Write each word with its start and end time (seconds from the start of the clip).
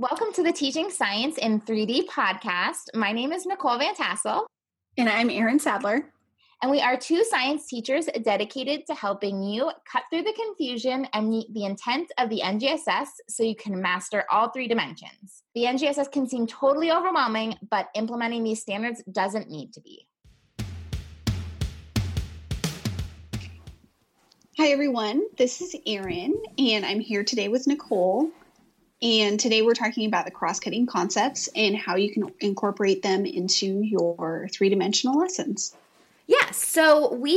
Welcome 0.00 0.32
to 0.32 0.42
the 0.42 0.50
Teaching 0.50 0.88
Science 0.88 1.36
in 1.36 1.60
3D 1.60 2.06
podcast. 2.06 2.88
My 2.94 3.12
name 3.12 3.32
is 3.32 3.44
Nicole 3.44 3.76
Van 3.76 3.94
Tassel. 3.94 4.46
And 4.96 5.10
I'm 5.10 5.28
Erin 5.28 5.58
Sadler. 5.58 6.10
And 6.62 6.70
we 6.70 6.80
are 6.80 6.96
two 6.96 7.22
science 7.22 7.66
teachers 7.66 8.08
dedicated 8.22 8.86
to 8.86 8.94
helping 8.94 9.42
you 9.42 9.70
cut 9.84 10.04
through 10.10 10.22
the 10.22 10.32
confusion 10.32 11.06
and 11.12 11.28
meet 11.28 11.52
the 11.52 11.66
intent 11.66 12.10
of 12.16 12.30
the 12.30 12.40
NGSS 12.42 13.08
so 13.28 13.42
you 13.42 13.54
can 13.54 13.78
master 13.82 14.24
all 14.30 14.48
three 14.48 14.68
dimensions. 14.68 15.42
The 15.54 15.64
NGSS 15.64 16.10
can 16.10 16.26
seem 16.26 16.46
totally 16.46 16.90
overwhelming, 16.90 17.56
but 17.68 17.90
implementing 17.94 18.42
these 18.42 18.62
standards 18.62 19.02
doesn't 19.12 19.50
need 19.50 19.74
to 19.74 19.82
be. 19.82 20.06
Hi, 24.56 24.68
everyone. 24.68 25.26
This 25.36 25.60
is 25.60 25.76
Erin, 25.86 26.40
and 26.56 26.86
I'm 26.86 27.00
here 27.00 27.22
today 27.22 27.48
with 27.48 27.66
Nicole. 27.66 28.30
And 29.02 29.40
today 29.40 29.62
we're 29.62 29.74
talking 29.74 30.06
about 30.06 30.26
the 30.26 30.30
cross 30.30 30.60
cutting 30.60 30.86
concepts 30.86 31.48
and 31.56 31.76
how 31.76 31.96
you 31.96 32.12
can 32.12 32.32
incorporate 32.40 33.02
them 33.02 33.24
into 33.24 33.82
your 33.82 34.48
three 34.52 34.68
dimensional 34.68 35.18
lessons. 35.18 35.74
Yeah, 36.26 36.50
so 36.50 37.12
we 37.14 37.34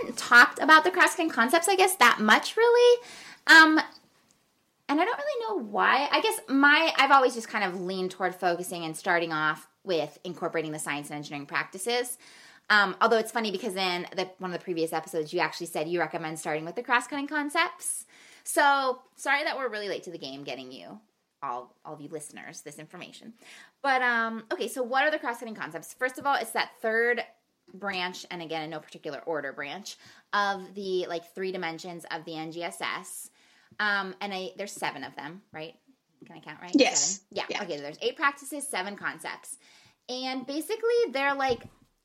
haven't 0.00 0.16
talked 0.16 0.58
about 0.58 0.84
the 0.84 0.90
cross 0.90 1.14
cutting 1.14 1.30
concepts, 1.30 1.68
I 1.68 1.76
guess, 1.76 1.96
that 1.96 2.18
much 2.18 2.56
really. 2.56 3.02
Um, 3.46 3.78
and 4.88 5.00
I 5.00 5.04
don't 5.04 5.18
really 5.18 5.46
know 5.46 5.64
why. 5.70 6.08
I 6.10 6.20
guess 6.20 6.40
my 6.48 6.92
I've 6.98 7.10
always 7.10 7.34
just 7.34 7.48
kind 7.48 7.64
of 7.64 7.80
leaned 7.80 8.10
toward 8.10 8.34
focusing 8.34 8.84
and 8.84 8.96
starting 8.96 9.32
off 9.32 9.68
with 9.84 10.18
incorporating 10.24 10.72
the 10.72 10.78
science 10.78 11.10
and 11.10 11.18
engineering 11.18 11.46
practices. 11.46 12.18
Um, 12.70 12.96
although 13.00 13.18
it's 13.18 13.32
funny 13.32 13.50
because 13.50 13.76
in 13.76 14.06
the, 14.16 14.30
one 14.38 14.52
of 14.52 14.58
the 14.58 14.64
previous 14.64 14.92
episodes, 14.92 15.32
you 15.32 15.40
actually 15.40 15.66
said 15.66 15.88
you 15.88 16.00
recommend 16.00 16.38
starting 16.38 16.64
with 16.64 16.74
the 16.74 16.82
cross 16.82 17.06
cutting 17.06 17.26
concepts. 17.26 18.06
So 18.44 19.00
sorry 19.16 19.44
that 19.44 19.56
we're 19.56 19.68
really 19.68 19.88
late 19.88 20.04
to 20.04 20.10
the 20.10 20.18
game 20.18 20.44
getting 20.44 20.72
you 20.72 20.98
all 21.42 21.74
all 21.84 21.94
of 21.94 22.00
you 22.00 22.08
listeners 22.08 22.60
this 22.60 22.78
information. 22.78 23.32
But 23.82 24.02
um 24.02 24.44
okay, 24.52 24.68
so 24.68 24.82
what 24.82 25.04
are 25.04 25.10
the 25.10 25.18
cross-cutting 25.18 25.54
concepts? 25.54 25.94
First 25.94 26.18
of 26.18 26.26
all, 26.26 26.36
it's 26.36 26.52
that 26.52 26.70
third 26.80 27.22
branch 27.74 28.26
and 28.30 28.42
again 28.42 28.62
in 28.62 28.70
no 28.70 28.80
particular 28.80 29.20
order 29.20 29.52
branch 29.52 29.96
of 30.32 30.74
the 30.74 31.06
like 31.08 31.34
three 31.34 31.52
dimensions 31.52 32.04
of 32.10 32.24
the 32.24 32.32
NGSS. 32.32 33.30
Um 33.80 34.14
and 34.20 34.32
I 34.32 34.52
there's 34.56 34.72
seven 34.72 35.04
of 35.04 35.14
them, 35.16 35.42
right? 35.52 35.74
Can 36.26 36.36
I 36.36 36.40
count 36.40 36.60
right? 36.62 36.72
Yes. 36.74 37.20
Yeah. 37.30 37.44
yeah. 37.48 37.62
Okay, 37.64 37.78
there's 37.78 37.98
eight 38.00 38.16
practices, 38.16 38.66
seven 38.66 38.96
concepts. 38.96 39.58
And 40.08 40.46
basically 40.46 41.10
they're 41.10 41.34
like 41.34 41.62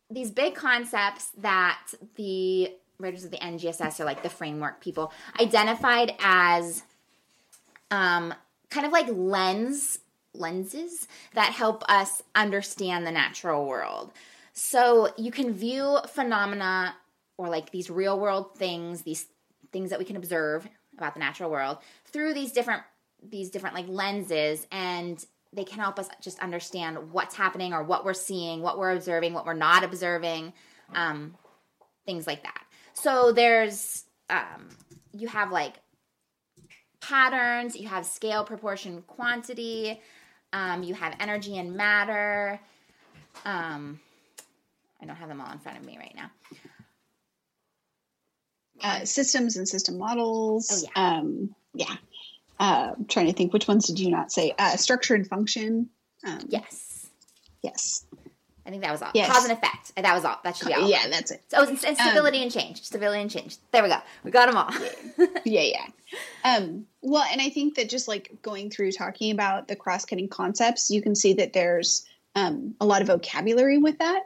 these 0.09 0.31
big 0.31 0.55
concepts 0.55 1.29
that 1.37 1.79
the 2.15 2.71
writers 2.99 3.23
of 3.23 3.31
the 3.31 3.37
NGSS 3.37 3.99
or 3.99 4.05
like 4.05 4.23
the 4.23 4.29
framework 4.29 4.81
people 4.81 5.11
identified 5.39 6.13
as 6.19 6.83
um, 7.91 8.33
kind 8.69 8.85
of 8.85 8.91
like 8.91 9.07
lens 9.09 9.99
lenses 10.33 11.07
that 11.33 11.51
help 11.51 11.83
us 11.89 12.21
understand 12.35 13.05
the 13.05 13.11
natural 13.11 13.65
world. 13.65 14.11
So 14.53 15.09
you 15.17 15.31
can 15.31 15.53
view 15.53 15.99
phenomena 16.07 16.95
or 17.37 17.49
like 17.49 17.71
these 17.71 17.89
real 17.89 18.19
world 18.19 18.55
things, 18.55 19.01
these 19.01 19.27
things 19.71 19.89
that 19.89 19.99
we 19.99 20.05
can 20.05 20.15
observe 20.15 20.67
about 20.97 21.13
the 21.13 21.19
natural 21.19 21.49
world 21.49 21.77
through 22.05 22.33
these 22.33 22.51
different 22.51 22.83
these 23.29 23.49
different 23.49 23.75
like 23.75 23.87
lenses 23.87 24.67
and 24.71 25.25
they 25.53 25.63
can 25.63 25.79
help 25.79 25.97
us 25.97 26.07
just 26.21 26.39
understand 26.39 27.11
what's 27.11 27.35
happening 27.35 27.73
or 27.73 27.83
what 27.83 28.05
we're 28.05 28.13
seeing, 28.13 28.61
what 28.61 28.77
we're 28.77 28.91
observing, 28.91 29.33
what 29.33 29.45
we're 29.45 29.53
not 29.53 29.83
observing, 29.83 30.53
um, 30.93 31.33
things 32.05 32.27
like 32.27 32.43
that. 32.43 32.63
So 32.99 33.31
there's 33.31 34.05
um, 34.29 34.69
you 35.13 35.27
have 35.27 35.51
like 35.51 35.75
patterns, 36.99 37.75
you 37.75 37.87
have 37.87 38.05
scale, 38.05 38.43
proportion, 38.43 39.03
quantity, 39.05 40.01
um, 40.51 40.81
you 40.81 40.95
have 40.95 41.15
energy 41.19 41.57
and 41.57 41.75
matter. 41.75 42.59
Um, 43.45 43.99
I 44.99 45.05
don't 45.05 45.15
have 45.15 45.29
them 45.29 45.39
all 45.39 45.51
in 45.51 45.59
front 45.59 45.77
of 45.77 45.85
me 45.85 45.97
right 45.99 46.15
now. 46.15 46.31
Uh, 48.81 49.05
systems 49.05 49.57
and 49.57 49.67
system 49.67 49.97
models. 49.97 50.83
Oh, 50.85 50.89
yeah. 50.95 51.19
Um, 51.19 51.55
yeah. 51.75 51.95
Uh, 52.59 52.93
I'm 52.97 53.05
trying 53.05 53.27
to 53.27 53.33
think 53.33 53.53
which 53.53 53.67
ones 53.67 53.85
did 53.85 53.99
you 53.99 54.09
not 54.09 54.31
say? 54.31 54.53
Uh, 54.57 54.75
structure 54.75 55.13
and 55.13 55.27
function. 55.27 55.89
Um, 56.25 56.39
yes. 56.47 57.07
Yes. 57.61 58.05
I 58.67 58.69
think 58.69 58.83
that 58.83 58.91
was 58.91 59.01
all. 59.01 59.11
Yes. 59.13 59.31
Cause 59.31 59.45
and 59.45 59.53
effect. 59.53 59.93
That 59.95 60.13
was 60.13 60.25
all. 60.25 60.39
That 60.43 60.57
should 60.57 60.67
be 60.67 60.73
all. 60.73 60.89
Yeah, 60.89 61.07
that's 61.07 61.31
it. 61.31 61.41
So, 61.47 61.65
and 61.65 61.79
stability 61.79 62.39
um, 62.39 62.43
and 62.43 62.51
change. 62.51 62.83
Stability 62.83 63.21
and 63.21 63.31
change. 63.31 63.55
There 63.71 63.81
we 63.81 63.87
go. 63.87 63.99
We 64.25 64.31
got 64.31 64.47
them 64.47 64.57
all. 64.57 64.69
yeah, 65.45 65.61
yeah. 65.61 65.87
Um, 66.43 66.85
well, 67.01 67.25
and 67.31 67.41
I 67.41 67.49
think 67.49 67.75
that 67.75 67.89
just 67.89 68.09
like 68.09 68.35
going 68.41 68.69
through 68.69 68.91
talking 68.91 69.31
about 69.31 69.69
the 69.69 69.77
cross-cutting 69.77 70.27
concepts, 70.27 70.91
you 70.91 71.01
can 71.01 71.15
see 71.15 71.33
that 71.35 71.53
there's 71.53 72.05
um, 72.35 72.75
a 72.81 72.85
lot 72.85 73.01
of 73.01 73.07
vocabulary 73.07 73.77
with 73.77 73.99
that. 73.99 74.23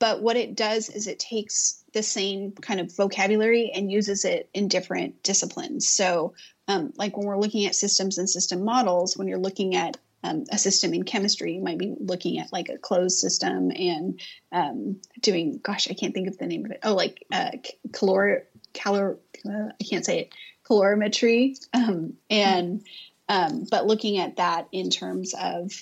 But 0.00 0.20
what 0.20 0.36
it 0.36 0.56
does 0.56 0.90
is 0.90 1.06
it 1.06 1.20
takes 1.20 1.82
the 1.92 2.02
same 2.02 2.50
kind 2.50 2.80
of 2.80 2.94
vocabulary 2.96 3.70
and 3.72 3.92
uses 3.92 4.24
it 4.24 4.50
in 4.52 4.66
different 4.66 5.22
disciplines. 5.22 5.88
So, 5.88 6.34
um, 6.66 6.92
like 6.96 7.16
when 7.16 7.26
we're 7.26 7.38
looking 7.38 7.64
at 7.66 7.76
systems 7.76 8.18
and 8.18 8.28
system 8.28 8.64
models, 8.64 9.16
when 9.16 9.28
you're 9.28 9.38
looking 9.38 9.76
at 9.76 9.96
um, 10.24 10.44
a 10.50 10.58
system 10.58 10.94
in 10.94 11.04
chemistry. 11.04 11.54
You 11.54 11.62
might 11.62 11.78
be 11.78 11.94
looking 12.00 12.38
at 12.38 12.52
like 12.52 12.70
a 12.70 12.78
closed 12.78 13.18
system 13.18 13.70
and 13.70 14.20
um, 14.50 14.96
doing, 15.20 15.60
gosh, 15.62 15.88
I 15.90 15.94
can't 15.94 16.14
think 16.14 16.28
of 16.28 16.38
the 16.38 16.46
name 16.46 16.64
of 16.64 16.70
it. 16.70 16.80
Oh, 16.82 16.94
like 16.94 17.24
uh, 17.30 17.50
calor, 17.92 18.46
calor, 18.72 19.18
uh, 19.46 19.68
I 19.78 19.84
can't 19.88 20.04
say 20.04 20.20
it, 20.20 20.34
calorimetry. 20.68 21.58
Um, 21.74 22.14
and, 22.30 22.82
um, 23.28 23.66
but 23.70 23.86
looking 23.86 24.18
at 24.18 24.36
that 24.36 24.66
in 24.72 24.88
terms 24.90 25.34
of 25.38 25.72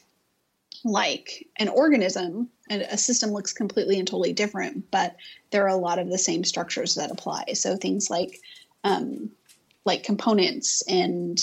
like 0.84 1.46
an 1.56 1.68
organism, 1.68 2.48
and 2.68 2.82
a 2.82 2.96
system 2.96 3.30
looks 3.30 3.52
completely 3.52 3.98
and 3.98 4.08
totally 4.08 4.32
different, 4.32 4.90
but 4.90 5.14
there 5.50 5.64
are 5.64 5.68
a 5.68 5.76
lot 5.76 6.00
of 6.00 6.08
the 6.10 6.18
same 6.18 6.42
structures 6.42 6.96
that 6.96 7.12
apply. 7.12 7.44
So 7.54 7.76
things 7.76 8.10
like, 8.10 8.40
um, 8.82 9.30
like 9.84 10.02
components 10.02 10.82
and 10.88 11.38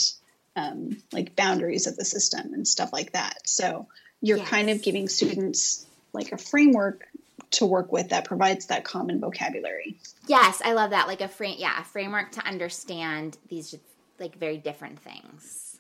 um, 0.56 0.98
like 1.12 1.36
boundaries 1.36 1.88
of 1.88 1.96
the 1.96 2.06
system 2.06 2.54
and 2.54 2.68
stuff 2.68 2.92
like 2.92 3.14
that. 3.14 3.48
So 3.48 3.88
you're 4.22 4.38
yes. 4.40 4.50
kind 4.50 4.70
of 4.70 4.82
giving 4.82 5.08
students 5.08 5.86
like 6.14 6.32
a 6.32 6.38
framework 6.38 7.08
to 7.52 7.66
work 7.66 7.92
with 7.92 8.10
that 8.10 8.26
provides 8.26 8.68
that 8.68 8.84
common 8.84 9.20
vocabulary. 9.20 9.98
Yes, 10.28 10.62
I 10.64 10.74
love 10.74 10.92
that. 10.92 11.08
Like 11.08 11.22
a 11.22 11.28
frame, 11.28 11.56
yeah, 11.58 11.82
a 11.82 11.84
framework 11.84 12.32
to 12.34 12.46
understand 12.46 13.38
these 13.48 13.76
like 14.20 14.38
very 14.38 14.58
different 14.58 15.00
things, 15.00 15.80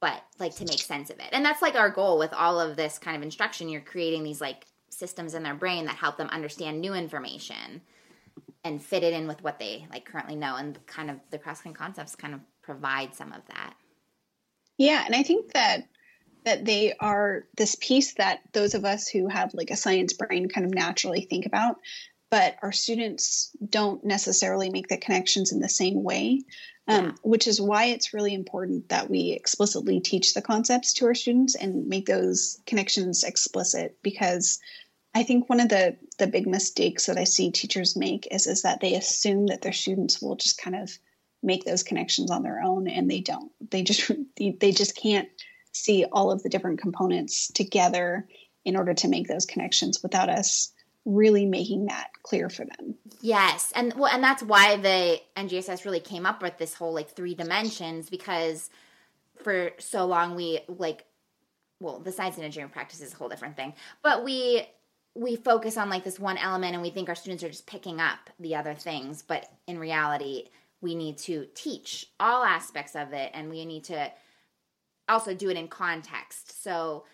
but 0.00 0.22
like 0.38 0.54
to 0.56 0.64
make 0.64 0.80
sense 0.80 1.10
of 1.10 1.18
it. 1.18 1.28
And 1.32 1.44
that's 1.44 1.62
like 1.62 1.76
our 1.76 1.90
goal 1.90 2.18
with 2.18 2.32
all 2.34 2.60
of 2.60 2.76
this 2.76 2.98
kind 2.98 3.16
of 3.16 3.22
instruction. 3.22 3.68
You're 3.68 3.80
creating 3.80 4.24
these 4.24 4.40
like 4.40 4.66
systems 4.90 5.34
in 5.34 5.42
their 5.42 5.54
brain 5.54 5.86
that 5.86 5.96
help 5.96 6.16
them 6.16 6.28
understand 6.28 6.80
new 6.80 6.92
information 6.92 7.80
and 8.64 8.82
fit 8.82 9.02
it 9.02 9.14
in 9.14 9.26
with 9.26 9.42
what 9.42 9.58
they 9.58 9.86
like 9.90 10.04
currently 10.04 10.36
know. 10.36 10.56
And 10.56 10.84
kind 10.86 11.10
of 11.10 11.16
the 11.30 11.38
cross-cutting 11.38 11.74
concepts 11.74 12.16
kind 12.16 12.34
of 12.34 12.40
provide 12.62 13.14
some 13.14 13.32
of 13.32 13.40
that. 13.46 13.74
Yeah, 14.82 15.04
and 15.06 15.14
I 15.14 15.22
think 15.22 15.52
that 15.52 15.86
that 16.44 16.64
they 16.64 16.92
are 16.98 17.44
this 17.56 17.76
piece 17.76 18.14
that 18.14 18.40
those 18.52 18.74
of 18.74 18.84
us 18.84 19.06
who 19.06 19.28
have 19.28 19.54
like 19.54 19.70
a 19.70 19.76
science 19.76 20.12
brain 20.12 20.48
kind 20.48 20.66
of 20.66 20.74
naturally 20.74 21.20
think 21.20 21.46
about, 21.46 21.76
but 22.32 22.56
our 22.62 22.72
students 22.72 23.50
don't 23.64 24.02
necessarily 24.02 24.70
make 24.70 24.88
the 24.88 24.96
connections 24.96 25.52
in 25.52 25.60
the 25.60 25.68
same 25.68 26.02
way. 26.02 26.40
Um, 26.88 27.04
yeah. 27.04 27.12
Which 27.22 27.46
is 27.46 27.60
why 27.60 27.84
it's 27.84 28.12
really 28.12 28.34
important 28.34 28.88
that 28.88 29.08
we 29.08 29.30
explicitly 29.30 30.00
teach 30.00 30.34
the 30.34 30.42
concepts 30.42 30.94
to 30.94 31.06
our 31.06 31.14
students 31.14 31.54
and 31.54 31.86
make 31.86 32.06
those 32.06 32.58
connections 32.66 33.22
explicit 33.22 33.96
because 34.02 34.58
I 35.14 35.22
think 35.22 35.48
one 35.48 35.60
of 35.60 35.68
the 35.68 35.96
the 36.18 36.26
big 36.26 36.48
mistakes 36.48 37.06
that 37.06 37.18
I 37.18 37.24
see 37.24 37.52
teachers 37.52 37.94
make 37.94 38.26
is 38.32 38.48
is 38.48 38.62
that 38.62 38.80
they 38.80 38.96
assume 38.96 39.46
that 39.46 39.62
their 39.62 39.72
students 39.72 40.20
will 40.20 40.34
just 40.34 40.58
kind 40.58 40.74
of 40.74 40.98
make 41.42 41.64
those 41.64 41.82
connections 41.82 42.30
on 42.30 42.42
their 42.42 42.60
own 42.62 42.88
and 42.88 43.10
they 43.10 43.20
don't. 43.20 43.50
They 43.70 43.82
just 43.82 44.10
they 44.36 44.72
just 44.72 44.96
can't 44.96 45.28
see 45.72 46.04
all 46.10 46.30
of 46.30 46.42
the 46.42 46.48
different 46.48 46.80
components 46.80 47.48
together 47.48 48.26
in 48.64 48.76
order 48.76 48.94
to 48.94 49.08
make 49.08 49.26
those 49.26 49.46
connections 49.46 50.02
without 50.02 50.28
us 50.28 50.72
really 51.04 51.46
making 51.46 51.86
that 51.86 52.10
clear 52.22 52.48
for 52.48 52.64
them. 52.64 52.94
Yes. 53.20 53.72
And 53.74 53.92
well 53.94 54.12
and 54.12 54.22
that's 54.22 54.42
why 54.42 54.76
the 54.76 55.20
NGSS 55.36 55.84
really 55.84 56.00
came 56.00 56.26
up 56.26 56.42
with 56.42 56.58
this 56.58 56.74
whole 56.74 56.94
like 56.94 57.10
three 57.10 57.34
dimensions 57.34 58.08
because 58.08 58.70
for 59.42 59.70
so 59.78 60.06
long 60.06 60.36
we 60.36 60.60
like 60.68 61.04
well 61.80 61.98
the 61.98 62.12
science 62.12 62.36
and 62.36 62.44
engineering 62.44 62.70
practice 62.70 63.00
is 63.00 63.12
a 63.12 63.16
whole 63.16 63.28
different 63.28 63.56
thing. 63.56 63.74
But 64.02 64.24
we 64.24 64.68
we 65.14 65.36
focus 65.36 65.76
on 65.76 65.90
like 65.90 66.04
this 66.04 66.20
one 66.20 66.38
element 66.38 66.74
and 66.74 66.82
we 66.82 66.90
think 66.90 67.08
our 67.08 67.14
students 67.14 67.42
are 67.42 67.50
just 67.50 67.66
picking 67.66 68.00
up 68.00 68.30
the 68.38 68.54
other 68.54 68.74
things, 68.74 69.22
but 69.22 69.46
in 69.66 69.78
reality 69.78 70.44
we 70.82 70.94
need 70.94 71.16
to 71.16 71.46
teach 71.54 72.08
all 72.20 72.44
aspects 72.44 72.94
of 72.94 73.12
it 73.14 73.30
and 73.32 73.48
we 73.48 73.64
need 73.64 73.84
to 73.84 74.12
also 75.08 75.32
do 75.32 75.48
it 75.48 75.56
in 75.56 75.68
context. 75.68 76.62
So 76.62 77.04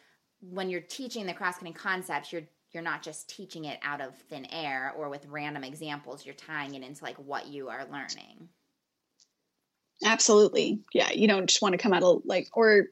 when 0.40 0.70
you're 0.70 0.80
teaching 0.80 1.26
the 1.26 1.34
cross-cutting 1.34 1.74
concepts, 1.74 2.32
you're 2.32 2.42
you're 2.72 2.82
not 2.82 3.02
just 3.02 3.30
teaching 3.30 3.64
it 3.64 3.78
out 3.82 4.00
of 4.00 4.14
thin 4.14 4.46
air 4.52 4.92
or 4.96 5.08
with 5.08 5.26
random 5.26 5.64
examples. 5.64 6.26
You're 6.26 6.34
tying 6.34 6.74
it 6.74 6.82
into 6.82 7.02
like 7.02 7.16
what 7.16 7.46
you 7.46 7.68
are 7.68 7.86
learning. 7.90 8.48
Absolutely. 10.04 10.80
Yeah. 10.92 11.10
You 11.10 11.28
don't 11.28 11.48
just 11.48 11.62
want 11.62 11.72
to 11.72 11.78
come 11.78 11.92
out 11.92 12.02
of 12.02 12.22
like, 12.24 12.48
or 12.52 12.88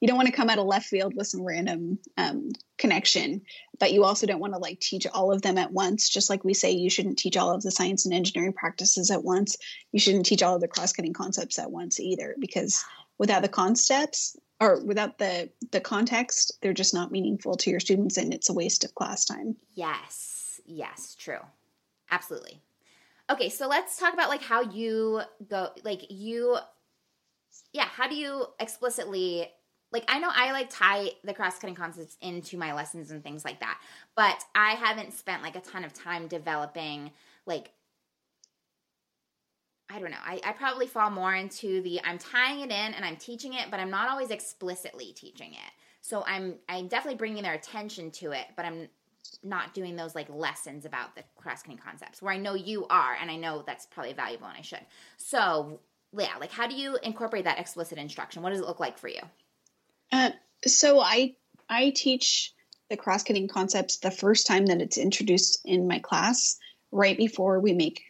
you 0.00 0.08
don't 0.08 0.16
want 0.16 0.26
to 0.28 0.34
come 0.34 0.48
out 0.48 0.58
of 0.58 0.66
left 0.66 0.86
field 0.86 1.14
with 1.16 1.26
some 1.26 1.44
random 1.44 1.98
um, 2.16 2.50
connection, 2.76 3.42
but 3.78 3.92
you 3.92 4.04
also 4.04 4.26
don't 4.26 4.40
want 4.40 4.52
to 4.54 4.58
like 4.58 4.80
teach 4.80 5.06
all 5.06 5.32
of 5.32 5.42
them 5.42 5.58
at 5.58 5.72
once. 5.72 6.08
Just 6.08 6.30
like 6.30 6.44
we 6.44 6.54
say, 6.54 6.70
you 6.70 6.90
shouldn't 6.90 7.18
teach 7.18 7.36
all 7.36 7.52
of 7.52 7.62
the 7.62 7.70
science 7.70 8.04
and 8.04 8.14
engineering 8.14 8.52
practices 8.52 9.10
at 9.10 9.24
once. 9.24 9.56
You 9.92 10.00
shouldn't 10.00 10.26
teach 10.26 10.42
all 10.42 10.54
of 10.54 10.60
the 10.60 10.68
cross 10.68 10.92
cutting 10.92 11.12
concepts 11.12 11.58
at 11.58 11.70
once 11.70 11.98
either, 11.98 12.36
because 12.38 12.84
without 13.18 13.42
the 13.42 13.48
concepts, 13.48 14.36
or 14.60 14.80
without 14.84 15.18
the 15.18 15.50
the 15.70 15.80
context 15.80 16.58
they're 16.60 16.72
just 16.72 16.94
not 16.94 17.12
meaningful 17.12 17.56
to 17.56 17.70
your 17.70 17.80
students 17.80 18.16
and 18.16 18.34
it's 18.34 18.50
a 18.50 18.54
waste 18.54 18.84
of 18.84 18.94
class 18.94 19.24
time. 19.24 19.56
Yes. 19.74 20.60
Yes. 20.66 21.16
True. 21.18 21.40
Absolutely. 22.10 22.60
Okay. 23.30 23.48
So 23.50 23.68
let's 23.68 23.98
talk 23.98 24.14
about 24.14 24.28
like 24.28 24.42
how 24.42 24.62
you 24.62 25.22
go 25.48 25.70
like 25.84 26.06
you 26.10 26.56
yeah 27.72 27.84
how 27.84 28.08
do 28.08 28.16
you 28.16 28.46
explicitly 28.58 29.48
like 29.92 30.04
i 30.08 30.18
know 30.18 30.30
i 30.34 30.52
like 30.52 30.68
tie 30.70 31.10
the 31.24 31.34
cross-cutting 31.34 31.74
concepts 31.74 32.16
into 32.20 32.56
my 32.56 32.72
lessons 32.74 33.10
and 33.10 33.22
things 33.22 33.44
like 33.44 33.60
that 33.60 33.78
but 34.16 34.44
i 34.54 34.72
haven't 34.72 35.12
spent 35.12 35.42
like 35.42 35.56
a 35.56 35.60
ton 35.60 35.84
of 35.84 35.92
time 35.92 36.26
developing 36.28 37.10
like 37.46 37.72
I 39.90 39.98
don't 39.98 40.10
know. 40.10 40.18
I, 40.22 40.40
I 40.44 40.52
probably 40.52 40.86
fall 40.86 41.10
more 41.10 41.34
into 41.34 41.80
the 41.80 42.00
I'm 42.04 42.18
tying 42.18 42.60
it 42.60 42.70
in 42.70 42.70
and 42.70 43.04
I'm 43.04 43.16
teaching 43.16 43.54
it, 43.54 43.70
but 43.70 43.80
I'm 43.80 43.90
not 43.90 44.10
always 44.10 44.30
explicitly 44.30 45.12
teaching 45.14 45.52
it. 45.52 45.72
So 46.02 46.24
I'm 46.26 46.56
I'm 46.68 46.88
definitely 46.88 47.16
bringing 47.16 47.42
their 47.42 47.54
attention 47.54 48.10
to 48.12 48.32
it, 48.32 48.46
but 48.54 48.66
I'm 48.66 48.88
not 49.42 49.74
doing 49.74 49.96
those 49.96 50.14
like 50.14 50.28
lessons 50.28 50.84
about 50.84 51.14
the 51.14 51.22
cross 51.36 51.62
cutting 51.62 51.78
concepts 51.78 52.20
where 52.22 52.32
I 52.32 52.38
know 52.38 52.54
you 52.54 52.86
are 52.88 53.16
and 53.20 53.30
I 53.30 53.36
know 53.36 53.62
that's 53.66 53.86
probably 53.86 54.12
valuable 54.12 54.46
and 54.46 54.58
I 54.58 54.62
should. 54.62 54.84
So 55.16 55.80
yeah, 56.16 56.36
like 56.38 56.52
how 56.52 56.66
do 56.66 56.74
you 56.74 56.98
incorporate 57.02 57.44
that 57.44 57.58
explicit 57.58 57.98
instruction? 57.98 58.42
What 58.42 58.50
does 58.50 58.60
it 58.60 58.66
look 58.66 58.80
like 58.80 58.98
for 58.98 59.08
you? 59.08 59.20
Uh, 60.12 60.30
so 60.66 61.00
I 61.00 61.34
I 61.68 61.90
teach 61.90 62.52
the 62.90 62.96
cross 62.96 63.22
cutting 63.22 63.48
concepts 63.48 63.98
the 63.98 64.10
first 64.10 64.46
time 64.46 64.66
that 64.66 64.80
it's 64.80 64.96
introduced 64.96 65.60
in 65.64 65.86
my 65.86 65.98
class 65.98 66.58
right 66.90 67.16
before 67.16 67.60
we 67.60 67.72
make 67.72 68.02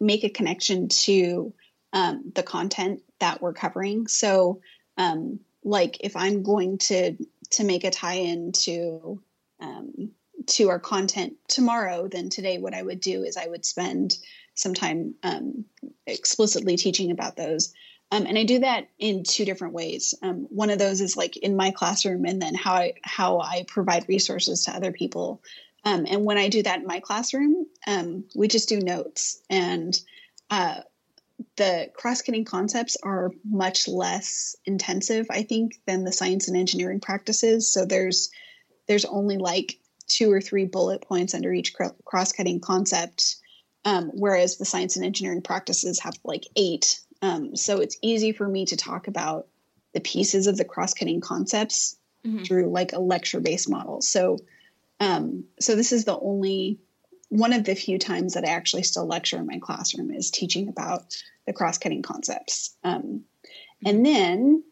make 0.00 0.24
a 0.24 0.28
connection 0.30 0.88
to 0.88 1.54
um, 1.92 2.32
the 2.34 2.42
content 2.42 3.02
that 3.20 3.40
we're 3.40 3.54
covering. 3.54 4.06
So, 4.06 4.60
um, 4.98 5.40
like 5.64 5.98
if 6.00 6.16
I'm 6.16 6.42
going 6.42 6.78
to 6.78 7.16
to 7.50 7.64
make 7.64 7.84
a 7.84 7.90
tie-in 7.90 8.52
to 8.52 9.22
um, 9.60 10.10
to 10.46 10.68
our 10.68 10.78
content 10.78 11.34
tomorrow, 11.48 12.08
then 12.08 12.28
today 12.28 12.58
what 12.58 12.74
I 12.74 12.82
would 12.82 13.00
do 13.00 13.22
is 13.24 13.36
I 13.36 13.48
would 13.48 13.64
spend 13.64 14.16
some 14.54 14.74
time 14.74 15.14
um, 15.22 15.64
explicitly 16.06 16.76
teaching 16.76 17.10
about 17.10 17.36
those. 17.36 17.72
Um, 18.12 18.26
and 18.26 18.38
I 18.38 18.44
do 18.44 18.60
that 18.60 18.88
in 18.98 19.24
two 19.24 19.44
different 19.44 19.74
ways. 19.74 20.14
Um, 20.22 20.46
one 20.50 20.70
of 20.70 20.78
those 20.78 21.00
is 21.00 21.16
like 21.16 21.36
in 21.36 21.56
my 21.56 21.72
classroom, 21.72 22.24
and 22.24 22.40
then 22.40 22.54
how 22.54 22.74
I 22.74 22.94
how 23.02 23.40
I 23.40 23.64
provide 23.66 24.08
resources 24.08 24.64
to 24.64 24.70
other 24.72 24.92
people 24.92 25.42
um, 25.86 26.04
and 26.08 26.24
when 26.24 26.36
I 26.36 26.48
do 26.48 26.64
that 26.64 26.80
in 26.80 26.86
my 26.86 26.98
classroom, 26.98 27.64
um, 27.86 28.24
we 28.34 28.48
just 28.48 28.68
do 28.68 28.80
notes. 28.80 29.40
And 29.48 29.96
uh, 30.50 30.80
the 31.56 31.90
cross 31.94 32.22
cutting 32.22 32.44
concepts 32.44 32.96
are 33.04 33.30
much 33.48 33.86
less 33.86 34.56
intensive, 34.64 35.28
I 35.30 35.44
think, 35.44 35.80
than 35.86 36.02
the 36.02 36.10
science 36.10 36.48
and 36.48 36.56
engineering 36.56 36.98
practices. 36.98 37.72
So 37.72 37.84
there's 37.84 38.30
there's 38.88 39.04
only 39.04 39.38
like 39.38 39.78
two 40.08 40.30
or 40.32 40.40
three 40.40 40.64
bullet 40.64 41.02
points 41.02 41.34
under 41.34 41.52
each 41.52 41.72
cross 42.04 42.32
cutting 42.32 42.60
concept, 42.60 43.36
um, 43.84 44.10
whereas 44.12 44.58
the 44.58 44.64
science 44.64 44.96
and 44.96 45.04
engineering 45.04 45.42
practices 45.42 46.00
have 46.00 46.14
like 46.24 46.42
eight. 46.56 46.98
Um, 47.22 47.56
so 47.56 47.80
it's 47.80 47.96
easy 48.02 48.32
for 48.32 48.46
me 48.46 48.66
to 48.66 48.76
talk 48.76 49.08
about 49.08 49.46
the 49.94 50.00
pieces 50.00 50.46
of 50.46 50.56
the 50.56 50.64
cross 50.64 50.94
cutting 50.94 51.20
concepts 51.20 51.96
mm-hmm. 52.24 52.44
through 52.44 52.70
like 52.70 52.92
a 52.92 53.00
lecture 53.00 53.40
based 53.40 53.70
model. 53.70 54.02
So 54.02 54.38
um, 55.00 55.44
so 55.60 55.76
this 55.76 55.92
is 55.92 56.04
the 56.04 56.18
only 56.18 56.78
one 57.28 57.52
of 57.52 57.64
the 57.64 57.74
few 57.74 57.98
times 57.98 58.34
that 58.34 58.44
I 58.44 58.50
actually 58.50 58.84
still 58.84 59.06
lecture 59.06 59.36
in 59.36 59.46
my 59.46 59.58
classroom 59.58 60.10
is 60.10 60.30
teaching 60.30 60.68
about 60.68 61.16
the 61.46 61.52
cross-cutting 61.52 62.02
concepts. 62.02 62.74
Um, 62.84 63.24
and 63.84 64.06
then 64.06 64.64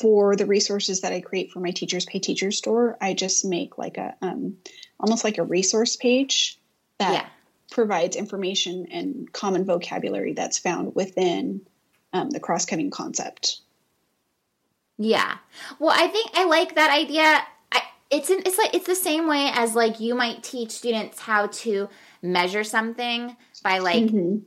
for 0.00 0.34
the 0.34 0.46
resources 0.46 1.02
that 1.02 1.12
I 1.12 1.20
create 1.20 1.52
for 1.52 1.60
my 1.60 1.70
Teachers 1.70 2.04
Pay 2.06 2.20
Teachers 2.20 2.58
store, 2.58 2.96
I 3.00 3.14
just 3.14 3.44
make 3.44 3.78
like 3.78 3.98
a 3.98 4.14
um, 4.20 4.56
almost 4.98 5.24
like 5.24 5.38
a 5.38 5.44
resource 5.44 5.96
page 5.96 6.58
that 6.98 7.12
yeah. 7.12 7.26
Provides 7.74 8.16
information 8.16 8.86
and 8.90 9.30
common 9.32 9.64
vocabulary 9.64 10.32
that's 10.32 10.58
found 10.58 10.94
within 10.94 11.60
um, 12.12 12.30
the 12.30 12.40
cross-cutting 12.40 12.90
concept. 12.90 13.60
Yeah. 14.96 15.38
Well, 15.80 15.92
I 15.94 16.06
think 16.06 16.30
I 16.34 16.44
like 16.44 16.76
that 16.76 16.90
idea 16.90 17.44
it's 18.14 18.30
an, 18.30 18.40
it's 18.46 18.58
like 18.58 18.74
it's 18.74 18.86
the 18.86 18.94
same 18.94 19.26
way 19.26 19.50
as 19.52 19.74
like 19.74 19.98
you 19.98 20.14
might 20.14 20.42
teach 20.42 20.70
students 20.70 21.20
how 21.20 21.48
to 21.48 21.88
measure 22.22 22.62
something 22.64 23.36
by 23.62 23.78
like 23.78 24.04
mm-hmm. 24.04 24.38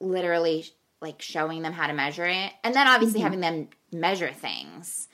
literally 0.00 0.64
like 1.00 1.20
showing 1.20 1.62
them 1.62 1.72
how 1.72 1.86
to 1.86 1.92
measure 1.92 2.24
it 2.24 2.52
and 2.62 2.74
then 2.74 2.86
obviously 2.86 3.20
mm-hmm. 3.20 3.24
having 3.24 3.40
them 3.40 3.68
measure 3.92 4.32
things 4.32 5.08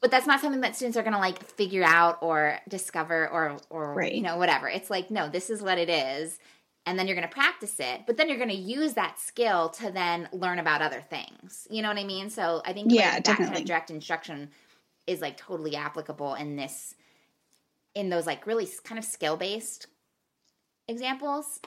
but 0.00 0.10
that's 0.10 0.26
not 0.26 0.40
something 0.40 0.60
that 0.60 0.76
students 0.76 0.98
are 0.98 1.02
going 1.02 1.14
to 1.14 1.18
like 1.18 1.42
figure 1.42 1.82
out 1.84 2.18
or 2.20 2.58
discover 2.68 3.28
or 3.28 3.56
or 3.70 3.94
right. 3.94 4.14
you 4.14 4.22
know 4.22 4.36
whatever 4.36 4.68
it's 4.68 4.90
like 4.90 5.10
no 5.10 5.28
this 5.28 5.48
is 5.48 5.62
what 5.62 5.78
it 5.78 5.88
is 5.88 6.38
and 6.86 6.98
then 6.98 7.06
you're 7.06 7.16
going 7.16 7.28
to 7.28 7.34
practice 7.34 7.80
it 7.80 8.02
but 8.06 8.16
then 8.16 8.28
you're 8.28 8.38
going 8.38 8.48
to 8.48 8.54
use 8.54 8.94
that 8.94 9.18
skill 9.18 9.68
to 9.68 9.90
then 9.90 10.28
learn 10.32 10.58
about 10.58 10.82
other 10.82 11.00
things 11.00 11.66
you 11.70 11.82
know 11.82 11.88
what 11.88 11.98
i 11.98 12.04
mean 12.04 12.28
so 12.30 12.62
i 12.64 12.72
think 12.72 12.90
yeah 12.90 13.14
like, 13.14 13.24
that 13.24 13.38
kind 13.38 13.56
of 13.56 13.64
direct 13.64 13.90
instruction 13.90 14.50
is 15.06 15.20
like 15.20 15.36
totally 15.36 15.76
applicable 15.76 16.34
in 16.34 16.56
this 16.56 16.94
in 17.94 18.08
those 18.08 18.26
like 18.26 18.46
really 18.46 18.68
kind 18.84 18.98
of 18.98 19.04
skill 19.04 19.36
based 19.36 19.86
examples. 20.88 21.60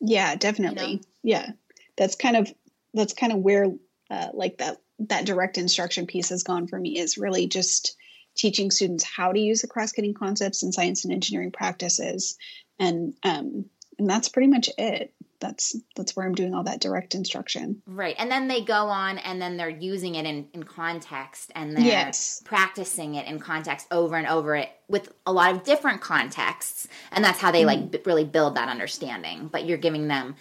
Yeah, 0.00 0.34
definitely. 0.36 0.90
You 0.90 0.96
know? 0.96 1.02
Yeah, 1.22 1.50
that's 1.96 2.16
kind 2.16 2.36
of 2.36 2.52
that's 2.92 3.14
kind 3.14 3.32
of 3.32 3.38
where 3.38 3.72
uh, 4.10 4.28
like 4.32 4.58
that 4.58 4.78
that 5.00 5.26
direct 5.26 5.58
instruction 5.58 6.06
piece 6.06 6.28
has 6.28 6.42
gone 6.42 6.66
for 6.66 6.78
me 6.78 6.98
is 6.98 7.18
really 7.18 7.46
just 7.46 7.96
teaching 8.36 8.70
students 8.70 9.04
how 9.04 9.32
to 9.32 9.38
use 9.38 9.62
the 9.62 9.68
cross 9.68 9.92
cutting 9.92 10.14
concepts 10.14 10.62
in 10.62 10.72
science 10.72 11.04
and 11.04 11.12
engineering 11.12 11.52
practices, 11.52 12.36
and 12.78 13.14
um, 13.22 13.66
and 13.98 14.08
that's 14.08 14.28
pretty 14.28 14.48
much 14.48 14.68
it 14.78 15.14
that's 15.44 15.76
that's 15.94 16.16
where 16.16 16.26
I'm 16.26 16.34
doing 16.34 16.54
all 16.54 16.64
that 16.64 16.80
direct 16.80 17.14
instruction. 17.14 17.82
Right. 17.86 18.16
And 18.18 18.30
then 18.30 18.48
they 18.48 18.62
go 18.62 18.86
on 18.86 19.18
and 19.18 19.40
then 19.40 19.56
they're 19.56 19.68
using 19.68 20.14
it 20.14 20.24
in, 20.24 20.48
in 20.54 20.62
context 20.62 21.52
and 21.54 21.76
they're 21.76 21.84
yes. 21.84 22.42
practicing 22.44 23.14
it 23.16 23.26
in 23.26 23.38
context 23.38 23.86
over 23.90 24.16
and 24.16 24.26
over 24.26 24.56
it 24.56 24.70
with 24.88 25.12
a 25.26 25.32
lot 25.32 25.52
of 25.52 25.62
different 25.62 26.00
contexts. 26.00 26.88
And 27.12 27.22
that's 27.22 27.40
how 27.40 27.50
they 27.50 27.62
mm. 27.62 27.66
like 27.66 27.90
b- 27.90 28.00
really 28.06 28.24
build 28.24 28.56
that 28.56 28.70
understanding. 28.70 29.48
But 29.48 29.66
you're 29.66 29.78
giving 29.78 30.08
them 30.08 30.36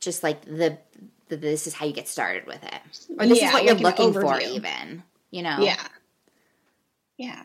just 0.00 0.24
like 0.24 0.42
the, 0.42 0.78
the 1.28 1.36
this 1.36 1.68
is 1.68 1.74
how 1.74 1.86
you 1.86 1.92
get 1.92 2.08
started 2.08 2.46
with 2.46 2.62
it. 2.64 2.80
Or 3.18 3.26
this 3.26 3.40
yeah, 3.40 3.48
is 3.48 3.52
what 3.54 3.64
you're 3.64 3.74
like 3.74 3.98
looking 3.98 4.12
for 4.12 4.40
even, 4.40 5.04
you 5.30 5.42
know. 5.42 5.58
Yeah. 5.60 5.86
Yeah. 7.16 7.44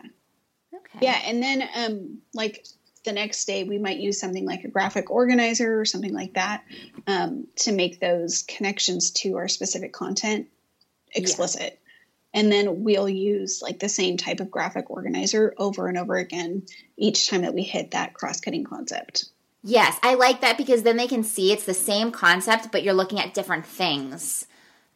Okay. 0.74 1.00
Yeah, 1.02 1.22
and 1.26 1.42
then 1.42 1.70
um 1.76 2.18
like 2.34 2.66
the 3.04 3.12
next 3.12 3.46
day 3.46 3.64
we 3.64 3.78
might 3.78 4.00
use 4.00 4.20
something 4.20 4.46
like 4.46 4.64
a 4.64 4.70
graphic 4.70 5.12
organizer 5.12 5.80
or 5.80 5.86
something 5.86 6.14
like 6.14 6.34
that 6.34 6.64
um, 7.08 7.48
to 7.58 7.72
make 7.72 8.00
those 8.00 8.44
connections 8.44 9.12
to 9.12 9.38
our 9.38 9.48
specific 9.48 9.94
content 9.94 10.48
explicit. 11.14 11.80
And 12.34 12.52
then 12.52 12.84
we'll 12.84 13.10
use 13.10 13.62
like 13.62 13.80
the 13.80 13.90
same 13.90 14.18
type 14.18 14.40
of 14.40 14.50
graphic 14.50 14.90
organizer 14.90 15.54
over 15.58 15.88
and 15.88 15.98
over 15.98 16.16
again 16.16 16.64
each 16.98 17.30
time 17.30 17.44
that 17.44 17.54
we 17.54 17.64
hit 17.64 17.92
that 17.92 18.14
cross 18.14 18.42
cutting 18.42 18.64
concept. 18.64 19.26
Yes, 19.64 19.98
I 20.04 20.16
like 20.16 20.42
that 20.42 20.58
because 20.58 20.84
then 20.84 20.98
they 20.98 21.08
can 21.08 21.24
see 21.24 21.54
it's 21.54 21.66
the 21.66 21.74
same 21.74 22.12
concept, 22.12 22.72
but 22.72 22.84
you're 22.84 22.94
looking 22.94 23.20
at 23.20 23.34
different 23.34 23.66
things 23.66 24.46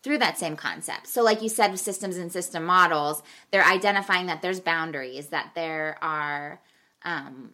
through 0.04 0.18
that 0.18 0.38
same 0.38 0.56
concept. 0.56 1.08
So, 1.08 1.24
like 1.24 1.42
you 1.42 1.48
said, 1.48 1.72
with 1.72 1.80
systems 1.80 2.18
and 2.18 2.32
system 2.32 2.66
models, 2.66 3.24
they're 3.52 3.64
identifying 3.64 4.26
that 4.26 4.42
there's 4.42 4.60
boundaries, 4.60 5.28
that 5.28 5.52
there 5.56 5.98
are 6.02 6.60
um, 7.04 7.54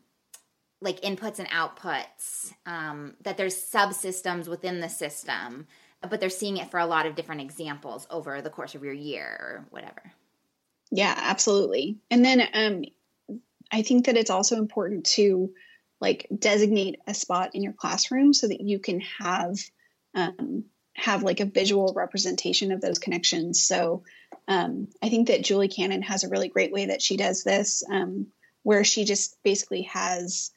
like 0.84 1.02
inputs 1.02 1.40
and 1.40 1.50
outputs, 1.50 2.54
um, 2.66 3.16
that 3.24 3.38
there's 3.38 3.56
subsystems 3.56 4.48
within 4.48 4.82
the 4.82 4.90
system, 4.90 5.66
but 6.10 6.20
they're 6.20 6.30
seeing 6.30 6.58
it 6.58 6.70
for 6.70 6.80
a 6.80 6.86
lot 6.86 7.06
of 7.06 7.16
different 7.16 7.42
examples 7.42 8.06
over 8.10 8.42
the 8.42 8.50
course 8.50 8.76
of 8.76 8.84
your 8.84 8.94
year 8.94 9.26
or 9.26 9.66
whatever. 9.70 10.02
Yeah, 10.92 11.14
absolutely. 11.18 11.98
And 12.12 12.24
then 12.24 12.48
um, 12.54 12.84
I 13.72 13.82
think 13.82 14.06
that 14.06 14.18
it's 14.18 14.30
also 14.30 14.58
important 14.58 15.06
to 15.18 15.54
like 16.00 16.28
designate 16.38 17.00
a 17.08 17.14
spot 17.14 17.52
in 17.56 17.64
your 17.64 17.74
classroom 17.74 18.34
so 18.34 18.48
that 18.48 18.62
you 18.62 18.78
can 18.78 19.00
have 19.00 19.58
um, 20.14 20.66
have 20.96 21.24
like 21.24 21.40
a 21.40 21.46
visual 21.46 21.94
representation 21.96 22.72
of 22.72 22.82
those 22.82 23.00
connections. 23.00 23.64
So 23.64 24.04
um, 24.48 24.90
I 25.02 25.10
think 25.10 25.30
that 25.30 25.44
Julie 25.44 25.70
Cannon 25.70 26.04
has 26.04 26.24
a 26.24 26.30
really 26.30 26.50
great 26.50 26.72
way 26.72 26.88
that 26.88 27.02
she 27.02 27.18
does 27.18 27.44
this, 27.44 27.84
um, 27.90 28.28
where 28.62 28.84
she 28.84 29.06
just 29.06 29.42
basically 29.44 29.84
has 29.84 30.52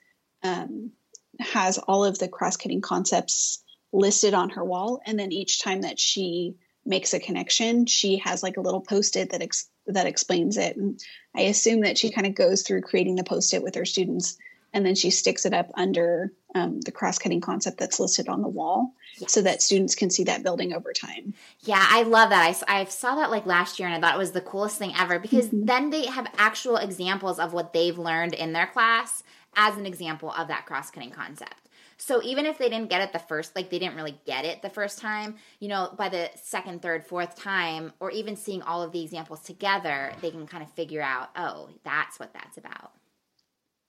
um, 0.46 0.92
has 1.40 1.78
all 1.78 2.04
of 2.04 2.18
the 2.18 2.28
cross 2.28 2.56
cutting 2.56 2.80
concepts 2.80 3.62
listed 3.92 4.34
on 4.34 4.50
her 4.50 4.64
wall, 4.64 5.00
and 5.06 5.18
then 5.18 5.32
each 5.32 5.62
time 5.62 5.82
that 5.82 5.98
she 5.98 6.56
makes 6.84 7.14
a 7.14 7.20
connection, 7.20 7.86
she 7.86 8.18
has 8.18 8.42
like 8.42 8.56
a 8.56 8.60
little 8.60 8.80
post 8.80 9.16
it 9.16 9.30
that 9.30 9.42
ex- 9.42 9.68
that 9.86 10.06
explains 10.06 10.56
it. 10.56 10.76
And 10.76 11.00
I 11.34 11.42
assume 11.42 11.80
that 11.80 11.98
she 11.98 12.12
kind 12.12 12.26
of 12.26 12.34
goes 12.34 12.62
through 12.62 12.82
creating 12.82 13.16
the 13.16 13.24
post 13.24 13.54
it 13.54 13.62
with 13.62 13.74
her 13.74 13.84
students 13.84 14.36
and 14.76 14.84
then 14.84 14.94
she 14.94 15.10
sticks 15.10 15.46
it 15.46 15.54
up 15.54 15.70
under 15.74 16.32
um, 16.54 16.80
the 16.82 16.92
cross-cutting 16.92 17.40
concept 17.40 17.78
that's 17.78 17.98
listed 17.98 18.28
on 18.28 18.42
the 18.42 18.48
wall 18.48 18.92
yes. 19.18 19.32
so 19.32 19.40
that 19.40 19.62
students 19.62 19.94
can 19.94 20.10
see 20.10 20.24
that 20.24 20.42
building 20.42 20.72
over 20.72 20.92
time 20.92 21.34
yeah 21.60 21.84
i 21.90 22.02
love 22.02 22.30
that 22.30 22.42
i, 22.68 22.80
I 22.80 22.84
saw 22.84 23.14
that 23.16 23.30
like 23.30 23.46
last 23.46 23.78
year 23.78 23.88
and 23.88 23.96
i 23.96 24.00
thought 24.06 24.14
it 24.14 24.18
was 24.18 24.32
the 24.32 24.40
coolest 24.40 24.78
thing 24.78 24.92
ever 24.98 25.18
because 25.18 25.46
mm-hmm. 25.46 25.64
then 25.64 25.90
they 25.90 26.06
have 26.06 26.28
actual 26.36 26.76
examples 26.76 27.38
of 27.38 27.52
what 27.52 27.72
they've 27.72 27.98
learned 27.98 28.34
in 28.34 28.52
their 28.52 28.66
class 28.66 29.22
as 29.56 29.76
an 29.76 29.86
example 29.86 30.30
of 30.32 30.48
that 30.48 30.66
cross-cutting 30.66 31.10
concept 31.10 31.66
so 31.98 32.22
even 32.22 32.44
if 32.44 32.58
they 32.58 32.68
didn't 32.68 32.90
get 32.90 33.00
it 33.00 33.12
the 33.12 33.18
first, 33.18 33.56
like 33.56 33.70
they 33.70 33.78
didn't 33.78 33.96
really 33.96 34.18
get 34.26 34.44
it 34.44 34.60
the 34.60 34.68
first 34.68 34.98
time, 34.98 35.36
you 35.60 35.68
know, 35.68 35.94
by 35.96 36.08
the 36.08 36.30
second, 36.34 36.82
third, 36.82 37.06
fourth 37.06 37.36
time, 37.36 37.92
or 38.00 38.10
even 38.10 38.36
seeing 38.36 38.62
all 38.62 38.82
of 38.82 38.92
the 38.92 39.02
examples 39.02 39.40
together, 39.40 40.12
they 40.20 40.30
can 40.30 40.46
kind 40.46 40.62
of 40.62 40.70
figure 40.72 41.00
out, 41.00 41.30
oh, 41.36 41.70
that's 41.84 42.18
what 42.18 42.34
that's 42.34 42.58
about. 42.58 42.92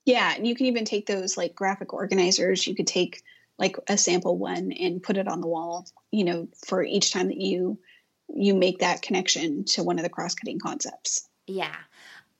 Yeah, 0.06 0.34
and 0.34 0.46
you 0.46 0.54
can 0.54 0.66
even 0.66 0.86
take 0.86 1.06
those 1.06 1.36
like 1.36 1.54
graphic 1.54 1.92
organizers. 1.92 2.66
You 2.66 2.74
could 2.74 2.86
take 2.86 3.22
like 3.58 3.76
a 3.88 3.98
sample 3.98 4.38
one 4.38 4.72
and 4.72 5.02
put 5.02 5.18
it 5.18 5.28
on 5.28 5.42
the 5.42 5.46
wall, 5.46 5.86
you 6.10 6.24
know, 6.24 6.48
for 6.66 6.82
each 6.82 7.12
time 7.12 7.28
that 7.28 7.40
you 7.40 7.78
you 8.30 8.54
make 8.54 8.78
that 8.80 9.02
connection 9.02 9.64
to 9.64 9.82
one 9.82 9.98
of 9.98 10.02
the 10.02 10.10
cross-cutting 10.10 10.58
concepts. 10.58 11.26
Yeah. 11.46 11.74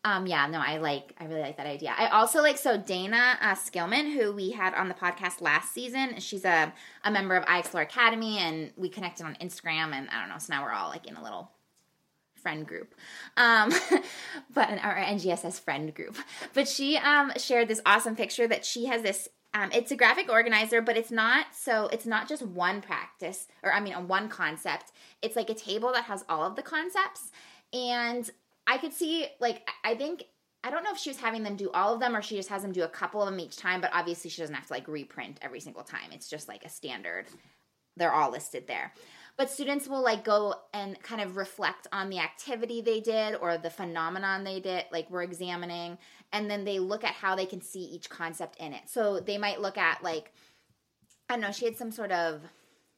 Um, 0.08 0.26
yeah, 0.26 0.46
no, 0.46 0.58
I 0.58 0.78
like, 0.78 1.14
I 1.20 1.26
really 1.26 1.42
like 1.42 1.58
that 1.58 1.66
idea. 1.66 1.94
I 1.96 2.08
also 2.08 2.40
like, 2.40 2.56
so 2.56 2.78
Dana 2.78 3.36
uh, 3.42 3.54
Skillman, 3.54 4.14
who 4.14 4.32
we 4.32 4.52
had 4.52 4.72
on 4.72 4.88
the 4.88 4.94
podcast 4.94 5.42
last 5.42 5.74
season, 5.74 6.18
she's 6.18 6.46
a, 6.46 6.72
a 7.04 7.10
member 7.10 7.36
of 7.36 7.44
iExplore 7.44 7.82
Academy, 7.82 8.38
and 8.38 8.70
we 8.76 8.88
connected 8.88 9.26
on 9.26 9.34
Instagram, 9.34 9.92
and 9.92 10.08
I 10.08 10.20
don't 10.20 10.30
know, 10.30 10.38
so 10.38 10.54
now 10.54 10.64
we're 10.64 10.72
all 10.72 10.88
like 10.88 11.06
in 11.06 11.16
a 11.16 11.22
little 11.22 11.50
friend 12.36 12.66
group, 12.66 12.94
um, 13.36 13.70
but 14.54 14.82
our 14.82 14.96
NGSS 14.96 15.60
friend 15.60 15.94
group. 15.94 16.16
But 16.54 16.68
she 16.68 16.96
um, 16.96 17.30
shared 17.36 17.68
this 17.68 17.82
awesome 17.84 18.16
picture 18.16 18.48
that 18.48 18.64
she 18.64 18.86
has 18.86 19.02
this. 19.02 19.28
Um, 19.52 19.70
it's 19.74 19.90
a 19.90 19.96
graphic 19.96 20.30
organizer, 20.30 20.80
but 20.80 20.96
it's 20.96 21.10
not 21.10 21.46
so. 21.52 21.88
It's 21.92 22.06
not 22.06 22.28
just 22.28 22.42
one 22.42 22.80
practice, 22.80 23.46
or 23.62 23.74
I 23.74 23.80
mean, 23.80 23.92
one 24.08 24.30
concept. 24.30 24.92
It's 25.20 25.36
like 25.36 25.50
a 25.50 25.54
table 25.54 25.92
that 25.92 26.04
has 26.04 26.24
all 26.30 26.46
of 26.46 26.56
the 26.56 26.62
concepts, 26.62 27.30
and 27.74 28.30
I 28.68 28.78
could 28.78 28.92
see 28.92 29.26
like 29.40 29.68
I 29.82 29.96
think 29.96 30.25
I 30.62 30.70
don't 30.70 30.84
know 30.84 30.92
if 30.92 30.98
she 30.98 31.10
was 31.10 31.18
having 31.18 31.42
them 31.42 31.56
do 31.56 31.70
all 31.70 31.94
of 31.94 32.00
them 32.00 32.14
or 32.14 32.22
she 32.22 32.37
just 32.37 32.48
has 32.50 32.62
them 32.62 32.72
do 32.72 32.82
a 32.82 32.88
couple 32.88 33.22
of 33.22 33.30
them 33.30 33.40
each 33.40 33.56
time, 33.56 33.80
but 33.80 33.90
obviously 33.92 34.30
she 34.30 34.42
doesn't 34.42 34.54
have 34.54 34.66
to 34.66 34.72
like 34.72 34.87
reprint 34.87 35.38
every 35.42 35.60
single 35.60 35.82
time. 35.82 36.12
It's 36.12 36.28
just 36.28 36.48
like 36.48 36.64
a 36.64 36.68
standard. 36.68 37.26
They're 37.96 38.12
all 38.12 38.30
listed 38.30 38.68
there 38.68 38.92
but 39.38 39.48
students 39.48 39.87
will 39.88 40.02
like 40.02 40.25
go 40.25 40.54
and 40.75 41.00
kind 41.02 41.22
of 41.22 41.37
reflect 41.37 41.87
on 41.92 42.10
the 42.10 42.18
activity 42.18 42.82
they 42.82 43.00
did 43.00 43.37
or 43.37 43.56
the 43.56 43.70
phenomenon 43.70 44.44
they 44.44 44.60
did 44.60 44.84
like 44.92 45.10
we're 45.10 45.22
examining 45.22 45.96
and 46.32 46.50
then 46.50 46.64
they 46.64 46.78
look 46.78 47.04
at 47.04 47.14
how 47.14 47.34
they 47.34 47.46
can 47.46 47.62
see 47.62 47.80
each 47.80 48.10
concept 48.10 48.56
in 48.56 48.75
it 48.75 48.82
so 48.87 49.20
they 49.20 49.38
might 49.38 49.62
look 49.62 49.78
at 49.78 50.02
like 50.02 50.32
i 51.30 51.34
don't 51.34 51.40
know 51.40 51.52
she 51.52 51.64
had 51.64 51.76
some 51.76 51.90
sort 51.90 52.12
of 52.12 52.42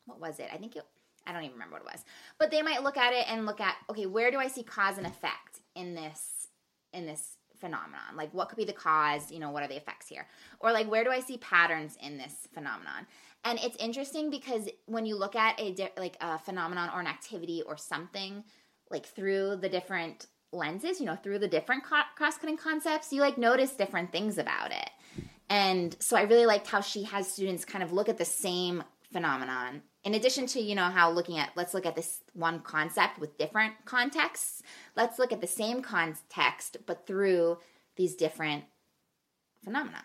what 0.06 0.20
was 0.20 0.40
it 0.40 0.48
i 0.52 0.56
think 0.56 0.74
it 0.74 0.84
i 1.26 1.32
don't 1.32 1.42
even 1.42 1.54
remember 1.54 1.74
what 1.74 1.82
it 1.82 1.92
was. 1.92 2.04
But 2.38 2.50
they 2.50 2.62
might 2.62 2.82
look 2.82 2.96
at 2.96 3.12
it 3.12 3.30
and 3.30 3.46
look 3.46 3.60
at 3.60 3.76
okay 3.90 4.06
where 4.06 4.30
do 4.30 4.38
i 4.38 4.48
see 4.48 4.62
cause 4.62 4.98
and 4.98 5.06
effect 5.06 5.60
in 5.74 5.94
this 5.94 6.48
in 6.92 7.06
this 7.06 7.36
phenomenon? 7.60 8.16
Like 8.16 8.32
what 8.32 8.48
could 8.48 8.56
be 8.56 8.64
the 8.64 8.72
cause? 8.72 9.30
You 9.30 9.38
know 9.38 9.50
what 9.50 9.62
are 9.62 9.68
the 9.68 9.76
effects 9.76 10.08
here? 10.08 10.26
Or 10.58 10.72
like 10.72 10.90
where 10.90 11.04
do 11.04 11.10
i 11.10 11.20
see 11.20 11.36
patterns 11.38 11.96
in 12.02 12.18
this 12.18 12.48
phenomenon? 12.52 13.06
And 13.44 13.58
it's 13.60 13.76
interesting 13.76 14.30
because 14.30 14.68
when 14.86 15.06
you 15.06 15.16
look 15.16 15.36
at 15.36 15.60
a 15.60 15.72
di- 15.72 15.92
like 15.96 16.16
a 16.20 16.38
phenomenon 16.38 16.90
or 16.94 17.00
an 17.00 17.06
activity 17.06 17.62
or 17.66 17.76
something 17.76 18.44
like 18.90 19.06
through 19.06 19.56
the 19.56 19.68
different 19.68 20.26
lenses, 20.52 21.00
you 21.00 21.06
know, 21.06 21.16
through 21.16 21.38
the 21.38 21.48
different 21.48 21.84
co- 21.84 22.10
cross-cutting 22.16 22.56
concepts, 22.56 23.12
you 23.12 23.20
like 23.20 23.38
notice 23.38 23.72
different 23.72 24.10
things 24.12 24.36
about 24.36 24.72
it. 24.72 24.90
And 25.48 25.96
so 26.00 26.16
I 26.16 26.22
really 26.22 26.46
liked 26.46 26.66
how 26.66 26.80
she 26.80 27.04
has 27.04 27.32
students 27.32 27.64
kind 27.64 27.82
of 27.82 27.92
look 27.92 28.08
at 28.08 28.18
the 28.18 28.24
same 28.24 28.84
phenomenon 29.12 29.82
in 30.04 30.14
addition 30.14 30.46
to 30.46 30.60
you 30.60 30.74
know 30.74 30.84
how 30.84 31.10
looking 31.10 31.38
at 31.38 31.50
let's 31.56 31.74
look 31.74 31.86
at 31.86 31.96
this 31.96 32.20
one 32.32 32.60
concept 32.60 33.18
with 33.18 33.36
different 33.38 33.74
contexts 33.84 34.62
let's 34.96 35.18
look 35.18 35.32
at 35.32 35.40
the 35.40 35.46
same 35.46 35.82
context 35.82 36.78
but 36.86 37.06
through 37.06 37.58
these 37.96 38.14
different 38.14 38.64
phenomena. 39.62 40.02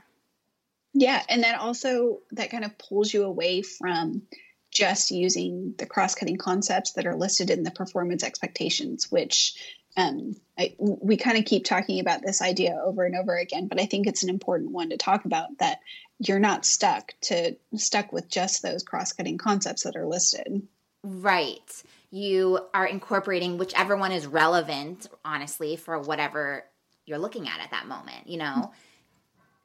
Yeah, 0.93 1.23
and 1.29 1.43
that 1.43 1.59
also 1.59 2.19
that 2.31 2.51
kind 2.51 2.65
of 2.65 2.77
pulls 2.77 3.13
you 3.13 3.23
away 3.23 3.61
from 3.61 4.23
just 4.71 5.11
using 5.11 5.73
the 5.77 5.85
cross-cutting 5.85 6.37
concepts 6.37 6.93
that 6.93 7.05
are 7.05 7.15
listed 7.15 7.49
in 7.49 7.63
the 7.63 7.71
performance 7.71 8.23
expectations, 8.23 9.09
which 9.09 9.55
um, 9.97 10.35
I, 10.57 10.75
we 10.79 11.17
kind 11.17 11.37
of 11.37 11.45
keep 11.45 11.63
talking 11.63 11.99
about 11.99 12.21
this 12.21 12.41
idea 12.41 12.79
over 12.83 13.05
and 13.05 13.15
over 13.15 13.37
again, 13.37 13.67
but 13.67 13.79
I 13.79 13.85
think 13.85 14.07
it's 14.07 14.23
an 14.23 14.29
important 14.29 14.71
one 14.71 14.89
to 14.89 14.97
talk 14.97 15.25
about 15.25 15.57
that 15.59 15.79
you're 16.19 16.39
not 16.39 16.65
stuck 16.65 17.13
to 17.21 17.55
stuck 17.75 18.13
with 18.13 18.29
just 18.29 18.61
those 18.61 18.83
cross-cutting 18.83 19.37
concepts 19.37 19.83
that 19.83 19.95
are 19.95 20.05
listed. 20.05 20.67
Right. 21.03 21.83
You 22.09 22.59
are 22.73 22.85
incorporating 22.85 23.57
whichever 23.57 23.95
one 23.97 24.11
is 24.11 24.25
relevant, 24.25 25.07
honestly, 25.23 25.75
for 25.75 25.99
whatever 25.99 26.63
you're 27.05 27.19
looking 27.19 27.47
at 27.47 27.59
at 27.59 27.71
that 27.71 27.87
moment. 27.87 28.27
You 28.27 28.37
know, 28.37 28.71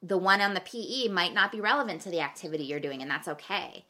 the 0.03 0.17
one 0.17 0.41
on 0.41 0.53
the 0.53 0.59
PE 0.59 1.07
might 1.07 1.33
not 1.33 1.51
be 1.51 1.61
relevant 1.61 2.01
to 2.01 2.09
the 2.09 2.21
activity 2.21 2.65
you're 2.65 2.79
doing, 2.79 3.01
and 3.01 3.09
that's 3.09 3.27
okay. 3.27 3.85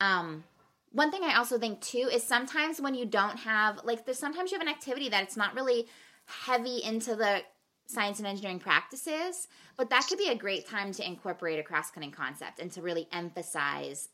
Um, 0.00 0.44
one 0.92 1.10
thing 1.10 1.22
I 1.22 1.36
also 1.36 1.58
think 1.58 1.80
too 1.80 2.08
is 2.12 2.22
sometimes 2.22 2.80
when 2.80 2.94
you 2.94 3.04
don't 3.04 3.38
have 3.38 3.80
like 3.84 4.04
there's 4.04 4.18
sometimes 4.18 4.50
you 4.50 4.58
have 4.58 4.66
an 4.66 4.72
activity 4.72 5.08
that 5.08 5.22
it's 5.22 5.36
not 5.36 5.54
really 5.54 5.86
heavy 6.26 6.82
into 6.82 7.16
the 7.16 7.42
science 7.86 8.18
and 8.18 8.26
engineering 8.26 8.58
practices, 8.58 9.48
but 9.76 9.90
that 9.90 10.06
could 10.08 10.18
be 10.18 10.28
a 10.28 10.36
great 10.36 10.68
time 10.68 10.92
to 10.92 11.06
incorporate 11.06 11.58
a 11.58 11.62
cross-cutting 11.62 12.10
concept 12.10 12.60
and 12.60 12.70
to 12.72 12.82
really 12.82 13.08
emphasize 13.12 14.08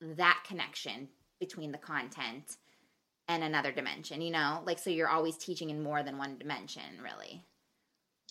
that 0.00 0.42
connection 0.46 1.08
between 1.40 1.72
the 1.72 1.78
content 1.78 2.56
and 3.28 3.42
another 3.42 3.72
dimension, 3.72 4.20
you 4.20 4.30
know? 4.30 4.62
Like 4.64 4.78
so 4.78 4.90
you're 4.90 5.08
always 5.08 5.36
teaching 5.36 5.70
in 5.70 5.82
more 5.82 6.02
than 6.02 6.18
one 6.18 6.38
dimension, 6.38 6.82
really. 7.02 7.44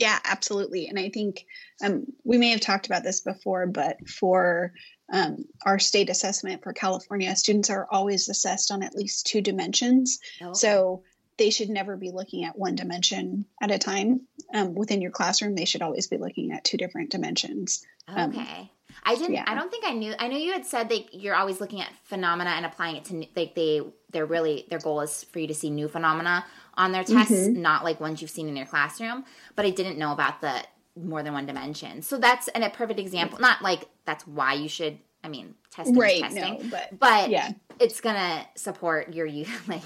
Yeah, 0.01 0.17
absolutely. 0.23 0.87
And 0.87 0.97
I 0.97 1.09
think 1.09 1.45
um, 1.83 2.05
we 2.23 2.39
may 2.39 2.49
have 2.49 2.61
talked 2.61 2.87
about 2.87 3.03
this 3.03 3.21
before, 3.21 3.67
but 3.67 4.09
for 4.09 4.73
um, 5.13 5.45
our 5.63 5.77
state 5.77 6.09
assessment 6.09 6.63
for 6.63 6.73
California, 6.73 7.35
students 7.35 7.69
are 7.69 7.87
always 7.89 8.27
assessed 8.27 8.71
on 8.71 8.81
at 8.81 8.95
least 8.95 9.27
two 9.27 9.41
dimensions. 9.41 10.19
Oh. 10.41 10.53
So 10.53 11.03
they 11.37 11.51
should 11.51 11.69
never 11.69 11.97
be 11.97 12.09
looking 12.09 12.45
at 12.45 12.57
one 12.57 12.75
dimension 12.75 13.45
at 13.61 13.69
a 13.69 13.77
time. 13.77 14.21
Um, 14.53 14.73
within 14.73 15.01
your 15.01 15.11
classroom, 15.11 15.55
they 15.55 15.65
should 15.65 15.83
always 15.83 16.07
be 16.07 16.17
looking 16.17 16.51
at 16.51 16.63
two 16.63 16.77
different 16.77 17.11
dimensions. 17.11 17.85
Um, 18.07 18.31
okay. 18.31 18.71
I 19.03 19.15
didn't. 19.15 19.33
Yeah. 19.33 19.43
I 19.47 19.55
don't 19.55 19.71
think 19.71 19.85
I 19.85 19.93
knew. 19.93 20.13
I 20.19 20.27
know 20.27 20.37
you 20.37 20.51
had 20.51 20.65
said 20.65 20.89
that 20.89 21.13
you're 21.13 21.35
always 21.35 21.59
looking 21.59 21.81
at 21.81 21.89
phenomena 22.03 22.51
and 22.51 22.65
applying 22.65 22.97
it 22.97 23.05
to 23.05 23.25
like 23.35 23.55
they. 23.55 23.81
They're 24.11 24.25
really 24.25 24.65
their 24.69 24.79
goal 24.79 25.01
is 25.01 25.23
for 25.23 25.39
you 25.39 25.47
to 25.47 25.53
see 25.53 25.69
new 25.69 25.87
phenomena 25.87 26.45
on 26.75 26.91
their 26.91 27.03
tests, 27.03 27.31
mm-hmm. 27.33 27.61
not 27.61 27.83
like 27.83 27.99
ones 27.99 28.21
you've 28.21 28.31
seen 28.31 28.47
in 28.47 28.55
your 28.55 28.65
classroom. 28.65 29.25
But 29.55 29.65
I 29.65 29.69
didn't 29.69 29.97
know 29.97 30.11
about 30.11 30.41
the 30.41 30.63
more 30.95 31.23
than 31.23 31.33
one 31.33 31.45
dimension. 31.45 32.01
So 32.01 32.17
that's 32.17 32.47
an, 32.49 32.63
a 32.63 32.69
perfect 32.69 32.99
example. 32.99 33.39
Not 33.39 33.61
like 33.61 33.87
that's 34.05 34.27
why 34.27 34.53
you 34.53 34.67
should. 34.67 34.99
I 35.23 35.29
mean, 35.29 35.53
testing 35.69 35.97
right, 35.97 36.21
testing, 36.21 36.57
no, 36.63 36.69
but, 36.71 36.99
but 36.99 37.29
yeah, 37.29 37.51
it's 37.79 38.01
gonna 38.01 38.45
support 38.55 39.13
your 39.13 39.25
you 39.25 39.45
like 39.67 39.83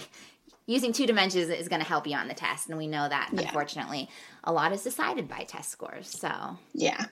using 0.65 0.93
two 0.93 1.05
dimensions 1.05 1.49
is 1.49 1.67
going 1.67 1.81
to 1.81 1.87
help 1.87 2.07
you 2.07 2.15
on 2.15 2.27
the 2.27 2.33
test 2.33 2.69
and 2.69 2.77
we 2.77 2.87
know 2.87 3.07
that 3.07 3.29
Yeah. 3.31 3.41
unfortunately 3.41 4.09
a 4.43 4.51
lot 4.51 4.71
is 4.73 4.83
decided 4.83 5.27
by 5.27 5.43
test 5.43 5.69
scores 5.69 6.09
so 6.09 6.57
Yeah. 6.73 7.05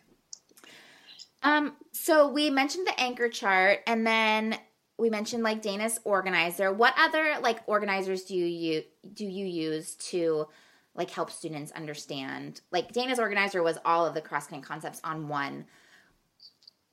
Um 1.43 1.75
so 1.91 2.27
we 2.27 2.50
mentioned 2.50 2.88
the 2.88 3.00
anchor 3.00 3.29
chart 3.29 3.79
and 3.88 4.05
then 4.05 4.57
we 4.97 5.09
mentioned 5.09 5.43
like 5.43 5.62
dana's 5.62 6.00
organizer. 6.03 6.71
What 6.71 6.93
other 6.97 7.35
like 7.41 7.59
organizers 7.67 8.23
do 8.23 8.35
you 8.35 8.83
do 9.13 9.25
you 9.25 9.45
use 9.45 9.95
to 9.95 10.47
like 10.95 11.09
help 11.09 11.31
students 11.31 11.71
understand? 11.71 12.62
Like 12.71 12.91
dana's 12.91 13.19
organizer 13.19 13.63
was 13.63 13.77
all 13.85 14.05
of 14.05 14.13
the 14.13 14.21
cross-cutting 14.21 14.63
concepts 14.63 15.01
on 15.03 15.27
one 15.27 15.65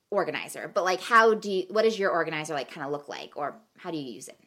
organizer 0.09 0.69
but 0.73 0.83
like 0.83 0.99
how 0.99 1.33
do 1.33 1.49
you 1.49 1.65
what 1.69 1.83
does 1.83 1.97
your 1.97 2.11
organizer 2.11 2.53
like 2.53 2.69
kind 2.69 2.85
of 2.85 2.91
look 2.91 3.07
like 3.07 3.31
or 3.37 3.55
how 3.77 3.91
do 3.91 3.97
you 3.97 4.11
use 4.11 4.27
it? 4.27 4.37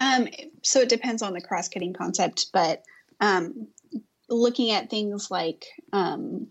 Um, 0.00 0.28
so 0.62 0.80
it 0.80 0.88
depends 0.88 1.22
on 1.22 1.32
the 1.32 1.40
cross 1.40 1.68
cutting 1.68 1.94
concept, 1.94 2.46
but 2.52 2.82
um, 3.20 3.68
looking 4.28 4.70
at 4.70 4.90
things 4.90 5.30
like 5.30 5.66
um, 5.92 6.48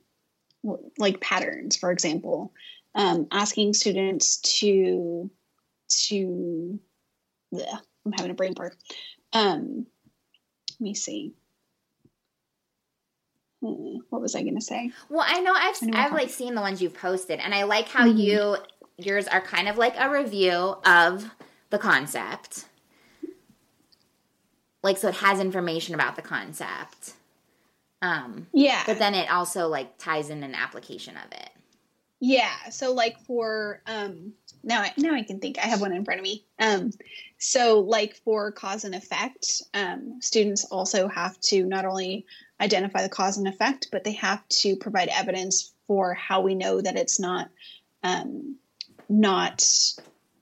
like 0.97 1.19
patterns, 1.19 1.75
for 1.75 1.91
example, 1.91 2.53
um, 2.95 3.27
asking 3.31 3.73
students 3.73 4.37
to 4.59 5.29
to 6.07 6.79
bleh, 7.53 7.79
I'm 8.05 8.11
having 8.13 8.31
a 8.31 8.35
brain 8.35 8.55
fart. 8.55 8.75
Um, 9.33 9.85
let 10.79 10.81
me 10.81 10.93
see. 10.93 11.33
Hmm, 13.61 13.97
What 14.09 14.21
was 14.21 14.35
I 14.35 14.41
going 14.43 14.55
to 14.55 14.61
say? 14.61 14.91
Well, 15.09 15.25
I 15.25 15.39
know 15.41 15.53
I've 15.53 15.75
I 15.81 15.85
know 15.85 15.97
I've 15.99 16.11
like 16.13 16.29
seen 16.29 16.55
the 16.55 16.61
ones 16.61 16.81
you've 16.81 16.93
posted, 16.95 17.39
and 17.39 17.53
I 17.53 17.63
like 17.63 17.87
how 17.87 18.05
Mhm. 18.07 18.17
you 18.17 18.57
yours 18.97 19.27
are 19.27 19.41
kind 19.41 19.67
of 19.67 19.77
like 19.77 19.95
a 19.97 20.09
review 20.09 20.51
of 20.85 21.29
the 21.71 21.79
concept, 21.79 22.65
like 24.83 24.97
so 24.97 25.07
it 25.09 25.15
has 25.15 25.39
information 25.39 25.95
about 25.95 26.15
the 26.15 26.21
concept, 26.21 27.13
um, 28.03 28.47
Yeah. 28.53 28.83
but 28.85 28.99
then 28.99 29.15
it 29.15 29.31
also 29.31 29.67
like 29.69 29.97
ties 29.97 30.29
in 30.29 30.43
an 30.43 30.53
application 30.53 31.15
of 31.15 31.31
it. 31.31 31.49
Yeah. 32.19 32.69
So 32.69 32.93
like 32.93 33.19
for 33.21 33.81
um 33.85 34.33
now 34.63 34.81
I 34.81 34.93
now 34.97 35.13
I 35.13 35.23
can 35.23 35.39
think 35.39 35.57
I 35.57 35.63
have 35.67 35.81
one 35.81 35.91
in 35.93 36.05
front 36.05 36.19
of 36.19 36.23
me. 36.23 36.45
Um 36.59 36.91
so 37.37 37.81
like 37.81 38.15
for 38.23 38.51
cause 38.51 38.85
and 38.85 38.95
effect, 38.95 39.61
um 39.73 40.19
students 40.21 40.63
also 40.65 41.07
have 41.07 41.37
to 41.41 41.65
not 41.65 41.85
only 41.85 42.25
identify 42.61 43.01
the 43.01 43.09
cause 43.09 43.37
and 43.37 43.47
effect, 43.47 43.87
but 43.91 44.03
they 44.05 44.13
have 44.13 44.47
to 44.61 44.77
provide 44.77 45.09
evidence 45.09 45.73
for 45.87 46.13
how 46.13 46.39
we 46.41 46.55
know 46.55 46.79
that 46.79 46.95
it's 46.97 47.19
not 47.19 47.49
um 48.03 48.57
not 49.09 49.65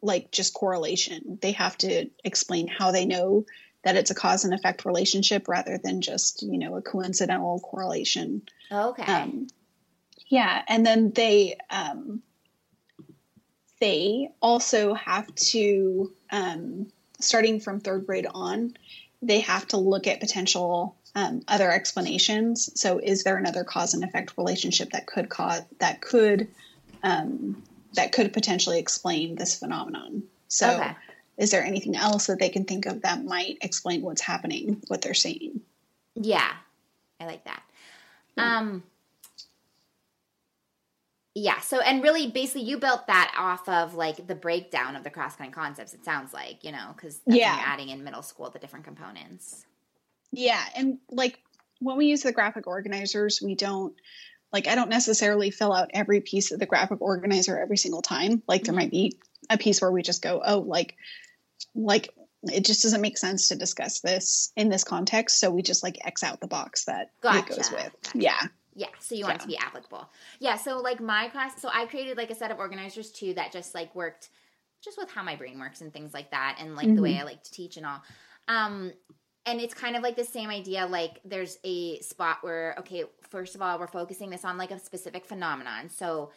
like 0.03 0.32
just 0.32 0.53
correlation. 0.53 1.39
They 1.41 1.53
have 1.53 1.77
to 1.80 2.10
explain 2.24 2.68
how 2.68 2.91
they 2.91 3.06
know 3.06 3.46
that 3.84 3.96
it's 3.96 4.12
a 4.12 4.16
cause 4.16 4.46
and 4.46 4.54
effect 4.54 4.86
relationship 4.86 5.48
rather 5.48 5.78
than 5.78 6.02
just, 6.02 6.44
you 6.44 6.58
know, 6.58 6.76
a 6.76 6.82
coincidental 6.82 7.60
correlation. 7.60 8.44
Okay. 8.72 9.04
Um, 9.04 9.48
yeah, 10.28 10.62
and 10.68 10.86
then 10.86 11.12
they 11.12 11.58
um, 11.70 12.22
they 13.80 14.30
also 14.42 14.94
have 14.94 15.34
to 15.36 16.14
um, 16.32 16.88
starting 17.20 17.60
from 17.60 17.80
third 17.80 18.06
grade 18.06 18.28
on, 18.34 18.76
they 19.22 19.42
have 19.42 19.68
to 19.70 19.78
look 19.78 20.08
at 20.08 20.20
potential 20.20 20.96
um, 21.16 21.42
other 21.48 21.70
explanations. 21.70 22.80
So, 22.80 23.00
is 23.00 23.24
there 23.24 23.38
another 23.38 23.64
cause 23.64 23.94
and 23.94 24.04
effect 24.04 24.38
relationship 24.38 24.92
that 24.92 25.08
could 25.08 25.30
cause 25.30 25.62
that 25.80 26.02
could 26.02 26.48
um, 27.04 27.62
that 27.96 28.14
could 28.14 28.32
potentially 28.34 28.80
explain 28.80 29.36
this 29.36 29.60
phenomenon? 29.60 30.24
So, 30.48 30.76
okay. 30.76 30.96
Is 31.41 31.50
there 31.50 31.63
anything 31.65 31.95
else 31.95 32.27
that 32.27 32.39
they 32.39 32.50
can 32.50 32.65
think 32.65 32.86
of 32.86 33.01
that 33.01 33.25
might 33.25 33.57
explain 33.62 34.03
what's 34.03 34.21
happening, 34.21 34.79
what 34.88 35.01
they're 35.01 35.15
seeing? 35.15 35.60
Yeah, 36.15 36.53
I 37.19 37.25
like 37.25 37.43
that. 37.45 37.63
Yeah. 38.38 38.57
Um, 38.60 38.83
yeah. 41.33 41.60
So, 41.62 41.79
and 41.79 42.03
really, 42.03 42.27
basically, 42.29 42.63
you 42.63 42.77
built 42.77 43.07
that 43.07 43.33
off 43.38 43.67
of 43.67 43.95
like 43.95 44.27
the 44.27 44.36
breakdown 44.36 44.95
of 44.95 45.03
the 45.03 45.10
cross-cutting 45.10 45.51
concepts. 45.51 45.93
It 45.93 46.05
sounds 46.05 46.31
like 46.31 46.63
you 46.63 46.71
know 46.71 46.93
because 46.95 47.19
Yeah. 47.25 47.55
you're 47.55 47.65
adding 47.65 47.89
in 47.89 48.03
middle 48.03 48.21
school 48.21 48.49
the 48.51 48.60
different 48.60 48.86
components. 48.86 49.65
Yeah, 50.32 50.63
and 50.75 50.99
like 51.10 51.39
when 51.80 51.97
we 51.97 52.06
use 52.06 52.21
the 52.21 52.32
graphic 52.32 52.67
organizers, 52.67 53.41
we 53.41 53.56
don't 53.56 53.95
like 54.54 54.67
I 54.67 54.75
don't 54.75 54.89
necessarily 54.89 55.49
fill 55.49 55.73
out 55.73 55.89
every 55.93 56.21
piece 56.21 56.51
of 56.51 56.60
the 56.60 56.67
graphic 56.67 57.01
organizer 57.01 57.58
every 57.58 57.77
single 57.77 58.04
time. 58.04 58.43
Like 58.47 58.63
there 58.63 58.73
Mhm. 58.73 58.77
might 58.77 58.91
be 58.91 59.17
a 59.49 59.58
piece 59.58 59.82
where 59.82 59.91
we 59.91 60.04
just 60.04 60.21
go, 60.21 60.41
"Oh, 60.45 60.60
like 60.60 60.95
like 61.76 62.10
it 62.43 62.65
just 62.65 62.82
doesn't 62.82 63.02
make 63.02 63.17
sense 63.17 63.47
to 63.50 63.56
discuss 63.56 64.00
this 64.02 64.52
in 64.56 64.69
this 64.69 64.84
context." 64.84 65.39
So 65.39 65.52
we 65.52 65.62
just 65.62 65.84
like 65.84 65.97
X 66.06 66.24
out 66.24 66.41
the 66.41 66.47
box 66.47 66.86
that 66.86 67.12
it 67.24 67.45
goes 67.45 67.71
with. 67.71 67.95
gotcha. 68.04 68.17
Yeah. 68.17 68.39
Yeah, 68.74 68.88
so 69.00 69.15
you 69.15 69.26
want 69.26 69.36
it 69.36 69.41
to 69.41 69.47
be 69.47 69.58
applicable. 69.58 70.10
Yeah, 70.39 70.56
so 70.56 70.80
like 70.80 71.02
my 71.02 71.28
class, 71.28 71.62
so 71.62 71.69
I 71.74 71.86
created 71.88 72.15
like 72.15 72.32
a 72.32 72.36
set 72.36 72.52
of 72.52 72.58
organizers 72.58 73.12
too 73.12 73.34
that 73.34 73.52
just 73.52 73.76
like 73.76 73.93
worked 73.93 74.30
just 74.82 74.97
with 74.97 75.12
how 75.12 75.24
my 75.24 75.36
brain 75.36 75.60
works 75.60 75.82
and 75.82 75.91
things 75.93 76.13
like 76.13 76.32
that 76.32 76.58
and 76.60 76.76
like 76.76 76.95
the 76.95 77.02
way 77.02 77.19
I 77.19 77.24
like 77.24 77.43
to 77.43 77.52
teach 77.52 77.78
and 77.78 77.86
all. 77.86 78.02
Um 78.47 78.93
and 79.45 79.60
it's 79.60 79.74
kind 79.74 79.95
of 79.95 80.04
like 80.04 80.15
the 80.15 80.24
same 80.24 80.50
idea 80.50 80.86
like 80.86 81.19
there's 81.26 81.58
a 81.63 82.00
spot 82.00 82.38
where 82.41 82.76
okay, 82.80 83.04
first 83.30 83.56
of 83.56 83.62
all, 83.62 83.80
we're 83.80 83.88
focusing 83.88 84.30
this 84.30 84.45
on 84.45 84.58
like 84.58 84.71
a 84.71 84.80
specific 84.80 85.26
phenomenon. 85.26 85.89
So, 85.89 86.32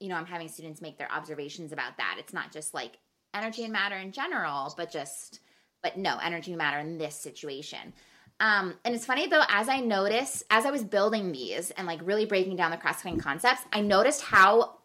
you 0.00 0.08
know, 0.08 0.16
I'm 0.16 0.26
having 0.26 0.48
students 0.48 0.80
make 0.80 0.98
their 0.98 1.10
observations 1.12 1.72
about 1.72 1.96
that. 1.98 2.16
It's 2.18 2.32
not 2.32 2.52
just 2.52 2.74
like 2.74 2.98
energy 3.34 3.64
and 3.64 3.72
matter 3.72 3.96
in 3.96 4.12
general, 4.12 4.72
but 4.76 4.90
just 4.90 5.40
but 5.82 5.96
no, 5.96 6.18
energy 6.22 6.50
and 6.52 6.58
matter 6.58 6.78
in 6.78 6.98
this 6.98 7.14
situation. 7.14 7.92
Um, 8.40 8.74
and 8.84 8.94
it's 8.94 9.06
funny 9.06 9.28
though, 9.28 9.44
as 9.48 9.68
I 9.68 9.80
noticed, 9.80 10.42
as 10.50 10.66
I 10.66 10.70
was 10.70 10.84
building 10.84 11.32
these 11.32 11.70
and 11.70 11.86
like 11.86 12.00
really 12.02 12.26
breaking 12.26 12.56
down 12.56 12.70
the 12.70 12.76
cross 12.76 13.02
cutting 13.02 13.20
concepts, 13.20 13.62
I 13.72 13.80
noticed 13.80 14.22
how 14.22 14.78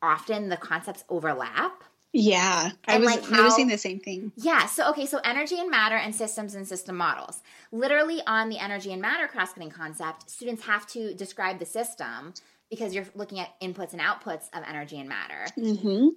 often 0.00 0.48
the 0.48 0.56
concepts 0.56 1.04
overlap. 1.08 1.82
Yeah. 2.12 2.70
I 2.86 2.98
was 2.98 3.06
like, 3.06 3.24
how- 3.24 3.36
noticing 3.36 3.68
the 3.68 3.78
same 3.78 3.98
thing. 3.98 4.32
Yeah, 4.36 4.66
so 4.66 4.90
okay, 4.90 5.06
so 5.06 5.18
energy 5.24 5.58
and 5.58 5.70
matter 5.70 5.96
and 5.96 6.14
systems 6.14 6.54
and 6.54 6.68
system 6.68 6.96
models. 6.96 7.42
Literally 7.72 8.20
on 8.26 8.50
the 8.50 8.58
energy 8.58 8.92
and 8.92 9.00
matter 9.00 9.26
cross 9.26 9.52
cutting 9.52 9.70
concept, 9.70 10.30
students 10.30 10.64
have 10.66 10.86
to 10.88 11.14
describe 11.14 11.58
the 11.58 11.66
system 11.66 12.34
because 12.70 12.94
you're 12.94 13.06
looking 13.14 13.40
at 13.40 13.58
inputs 13.60 13.92
and 13.92 14.00
outputs 14.00 14.48
of 14.52 14.62
energy 14.68 14.98
and 15.00 15.08
matter. 15.08 15.46
Mm-hmm. 15.58 16.08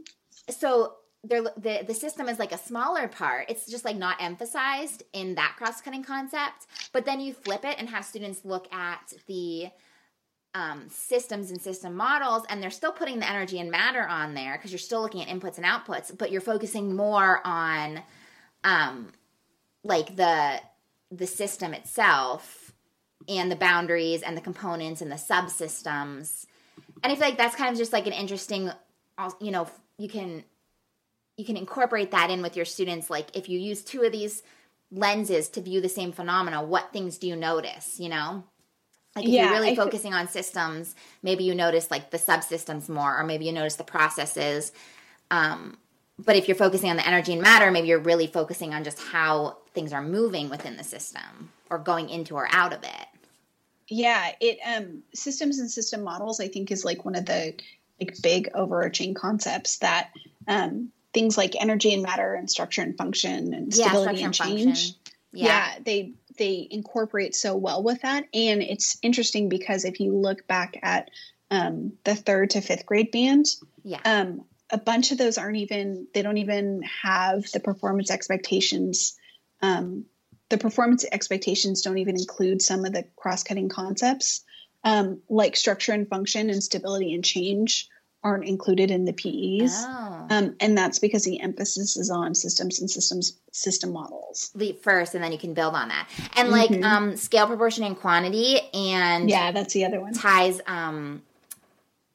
so 0.49 0.95
they're, 1.27 1.43
the 1.57 1.83
the 1.85 1.93
system 1.93 2.29
is 2.29 2.39
like 2.39 2.51
a 2.51 2.57
smaller 2.57 3.07
part. 3.07 3.49
It's 3.49 3.65
just 3.65 3.85
like 3.85 3.97
not 3.97 4.17
emphasized 4.21 5.03
in 5.13 5.35
that 5.35 5.55
cross 5.57 5.81
cutting 5.81 6.03
concept. 6.03 6.67
But 6.93 7.05
then 7.05 7.19
you 7.19 7.33
flip 7.33 7.65
it 7.65 7.75
and 7.79 7.89
have 7.89 8.05
students 8.05 8.45
look 8.45 8.71
at 8.73 9.13
the 9.27 9.69
um, 10.53 10.85
systems 10.89 11.51
and 11.51 11.61
system 11.61 11.95
models, 11.95 12.43
and 12.49 12.61
they're 12.61 12.71
still 12.71 12.91
putting 12.91 13.19
the 13.19 13.29
energy 13.29 13.59
and 13.59 13.69
matter 13.69 14.07
on 14.07 14.33
there 14.33 14.53
because 14.53 14.71
you're 14.71 14.79
still 14.79 15.01
looking 15.01 15.21
at 15.21 15.27
inputs 15.27 15.57
and 15.57 15.65
outputs, 15.65 16.17
but 16.17 16.31
you're 16.31 16.41
focusing 16.41 16.95
more 16.95 17.41
on 17.45 18.01
um, 18.63 19.11
like 19.83 20.15
the 20.15 20.61
the 21.11 21.27
system 21.27 21.73
itself 21.73 22.73
and 23.27 23.51
the 23.51 23.55
boundaries 23.55 24.21
and 24.21 24.35
the 24.37 24.41
components 24.41 25.01
and 25.01 25.11
the 25.11 25.15
subsystems. 25.15 26.45
And 27.03 27.11
I 27.11 27.15
feel 27.15 27.25
like 27.25 27.37
that's 27.37 27.55
kind 27.55 27.71
of 27.71 27.77
just 27.77 27.93
like 27.93 28.07
an 28.07 28.13
interesting, 28.13 28.71
you 29.39 29.51
know, 29.51 29.67
you 29.97 30.09
can 30.09 30.43
you 31.37 31.45
can 31.45 31.57
incorporate 31.57 32.11
that 32.11 32.29
in 32.29 32.41
with 32.41 32.55
your 32.55 32.65
students. 32.65 33.09
Like 33.09 33.35
if 33.35 33.49
you 33.49 33.59
use 33.59 33.83
two 33.83 34.03
of 34.03 34.11
these 34.11 34.43
lenses 34.91 35.49
to 35.49 35.61
view 35.61 35.81
the 35.81 35.89
same 35.89 36.11
phenomena, 36.11 36.63
what 36.63 36.93
things 36.93 37.17
do 37.17 37.27
you 37.27 37.35
notice? 37.35 37.99
You 37.99 38.09
know, 38.09 38.43
like 39.15 39.29
if 39.29 39.35
Yeah, 39.35 39.41
you're 39.41 39.49
really 39.49 39.71
I 39.71 39.75
focusing 39.75 40.13
on 40.13 40.27
systems, 40.27 40.95
maybe 41.23 41.43
you 41.43 41.55
notice 41.55 41.91
like 41.91 42.11
the 42.11 42.17
subsystems 42.17 42.89
more, 42.89 43.17
or 43.17 43.23
maybe 43.23 43.45
you 43.45 43.51
notice 43.51 43.75
the 43.75 43.83
processes. 43.83 44.71
Um, 45.31 45.77
but 46.17 46.35
if 46.35 46.47
you're 46.47 46.55
focusing 46.55 46.89
on 46.89 46.97
the 46.97 47.07
energy 47.07 47.33
and 47.33 47.41
matter, 47.41 47.71
maybe 47.71 47.87
you're 47.89 47.99
really 47.99 48.27
focusing 48.27 48.73
on 48.73 48.83
just 48.83 48.99
how 48.99 49.57
things 49.73 49.91
are 49.93 50.01
moving 50.01 50.49
within 50.49 50.77
the 50.77 50.83
system 50.83 51.51
or 51.69 51.77
going 51.77 52.09
into 52.09 52.35
or 52.35 52.47
out 52.51 52.73
of 52.73 52.83
it. 52.83 53.07
Yeah, 53.87 54.31
it 54.39 54.59
um 54.65 55.03
systems 55.13 55.59
and 55.59 55.69
system 55.69 56.03
models 56.03 56.39
I 56.39 56.47
think 56.47 56.71
is 56.71 56.83
like 56.85 57.05
one 57.05 57.15
of 57.15 57.25
the 57.25 57.53
like 57.99 58.15
big 58.21 58.49
overarching 58.53 59.13
concepts 59.13 59.77
that 59.79 60.11
um 60.47 60.91
things 61.15 61.35
like 61.37 61.55
energy 61.59 61.93
and 61.93 62.03
matter 62.03 62.35
and 62.35 62.51
structure 62.51 62.83
and 62.83 62.95
function 62.95 63.53
and 63.55 63.73
stability 63.73 64.17
structure 64.17 64.17
and 64.17 64.25
and 64.25 64.33
change. 64.35 64.65
function. 64.65 64.95
Yeah. 65.33 65.45
Yeah. 65.47 65.79
they 65.83 66.13
they 66.37 66.67
incorporate 66.69 67.33
so 67.33 67.55
well 67.55 67.81
with 67.81 68.01
that 68.03 68.25
and 68.33 68.61
it's 68.61 68.97
interesting 69.01 69.49
because 69.49 69.85
if 69.85 69.99
you 69.99 70.15
look 70.15 70.45
back 70.45 70.77
at 70.83 71.09
um 71.49 71.93
the 72.03 72.11
3rd 72.11 72.49
to 72.49 72.59
5th 72.59 72.85
grade 72.85 73.11
band, 73.11 73.45
Yeah. 73.83 74.01
um 74.05 74.43
a 74.69 74.77
bunch 74.77 75.11
of 75.11 75.17
those 75.17 75.37
aren't 75.37 75.57
even 75.57 76.07
they 76.13 76.21
don't 76.21 76.37
even 76.37 76.83
have 77.03 77.49
the 77.51 77.59
performance 77.59 78.11
expectations 78.11 79.17
um, 79.61 80.05
the 80.49 80.57
performance 80.57 81.05
expectations 81.11 81.81
don't 81.81 81.97
even 81.97 82.19
include 82.19 82.61
some 82.61 82.85
of 82.85 82.93
the 82.93 83.05
cross-cutting 83.15 83.69
concepts 83.69 84.43
um, 84.83 85.21
like 85.29 85.55
structure 85.55 85.91
and 85.93 86.07
function 86.09 86.49
and 86.49 86.63
stability 86.63 87.13
and 87.13 87.23
change 87.23 87.87
aren't 88.25 88.43
included 88.45 88.89
in 88.91 89.05
the 89.05 89.13
PEs. 89.13 89.71
Oh. 89.87 90.25
Um, 90.31 90.55
and 90.59 90.75
that's 90.75 90.97
because 90.97 91.23
the 91.23 91.39
emphasis 91.39 91.95
is 91.95 92.09
on 92.09 92.33
systems 92.33 92.79
and 92.81 92.89
systems 92.89 93.37
system 93.51 93.93
models. 93.93 94.49
Leap 94.55 94.81
first, 94.81 95.13
and 95.13 95.23
then 95.23 95.31
you 95.31 95.37
can 95.37 95.53
build 95.53 95.75
on 95.75 95.89
that. 95.89 96.09
And 96.35 96.49
like 96.49 96.71
Mhm. 96.71 96.83
um, 96.83 97.15
scale, 97.15 97.45
proportion, 97.45 97.83
and 97.83 97.95
quantity, 97.97 98.59
and 98.73 99.29
Yeah, 99.29 99.51
that's 99.51 99.73
the 99.75 99.85
other 99.85 100.01
one. 100.01 100.13
ties 100.13 100.59
um, 100.65 101.21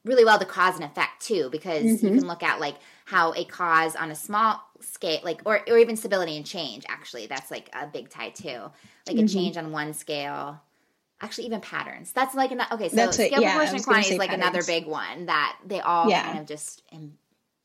really 0.03 0.25
well 0.25 0.37
to 0.37 0.45
cause 0.45 0.75
and 0.75 0.83
effect 0.83 1.21
too, 1.25 1.49
because 1.49 2.03
you 2.03 2.09
Mhm. 2.09 2.15
can 2.15 2.27
look 2.27 2.43
at 2.43 2.59
like 2.59 2.75
how 3.05 3.33
a 3.33 3.45
cause 3.45 3.95
on 3.95 4.11
a 4.11 4.15
small 4.15 4.59
scale, 4.81 5.21
like 5.23 5.41
or 5.45 5.61
or 5.69 5.77
even 5.77 5.95
stability 5.95 6.35
and 6.35 6.45
change. 6.45 6.83
Actually, 6.89 7.27
that's 7.27 7.49
like 7.49 7.69
a 7.73 7.87
big 7.87 8.09
tie 8.09 8.31
too. 8.31 8.69
Like 9.07 9.17
a 9.17 9.23
Mhm. 9.23 9.33
change 9.33 9.55
on 9.57 9.71
one 9.71 9.93
scale. 9.93 10.59
Actually, 11.21 11.45
even 11.45 11.61
patterns. 11.61 12.11
That's 12.11 12.33
like 12.35 12.51
an 12.51 12.61
okay. 12.71 12.89
So 12.89 12.95
That's 12.95 13.15
scale, 13.15 13.39
yeah, 13.41 13.51
proportion, 13.53 13.75
and 13.75 13.83
quantity 13.85 14.13
is 14.13 14.17
like 14.19 14.33
another 14.33 14.63
big 14.63 14.87
one 14.87 15.27
that 15.27 15.57
they 15.65 15.79
all 15.79 16.09
Yeah. 16.09 16.23
kind 16.23 16.39
of 16.39 16.47
just 16.47 16.81
Im- 16.91 17.17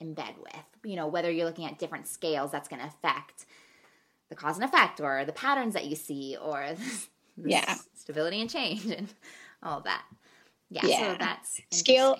embed 0.02 0.36
with. 0.38 0.62
You 0.84 0.96
know, 0.96 1.06
whether 1.06 1.30
you're 1.30 1.46
looking 1.46 1.64
at 1.64 1.78
different 1.78 2.06
scales, 2.06 2.50
that's 2.52 2.68
going 2.68 2.80
to 2.82 2.86
affect 2.88 3.46
the 4.28 4.34
cause 4.34 4.56
and 4.56 4.64
effect, 4.64 5.00
or 5.00 5.24
the 5.24 5.32
patterns 5.32 5.72
that 5.74 5.86
you 5.86 5.96
see, 5.96 6.36
or 6.40 6.66
Yeah. 7.44 7.76
stability 7.94 8.40
and 8.42 8.50
change, 8.50 8.84
and 8.86 9.08
all 9.62 9.80
that. 9.80 10.04
Yeah, 10.70 10.84
Yeah. 10.86 11.12
so 11.12 11.18
that's 11.18 11.60
Scale- 11.70 12.18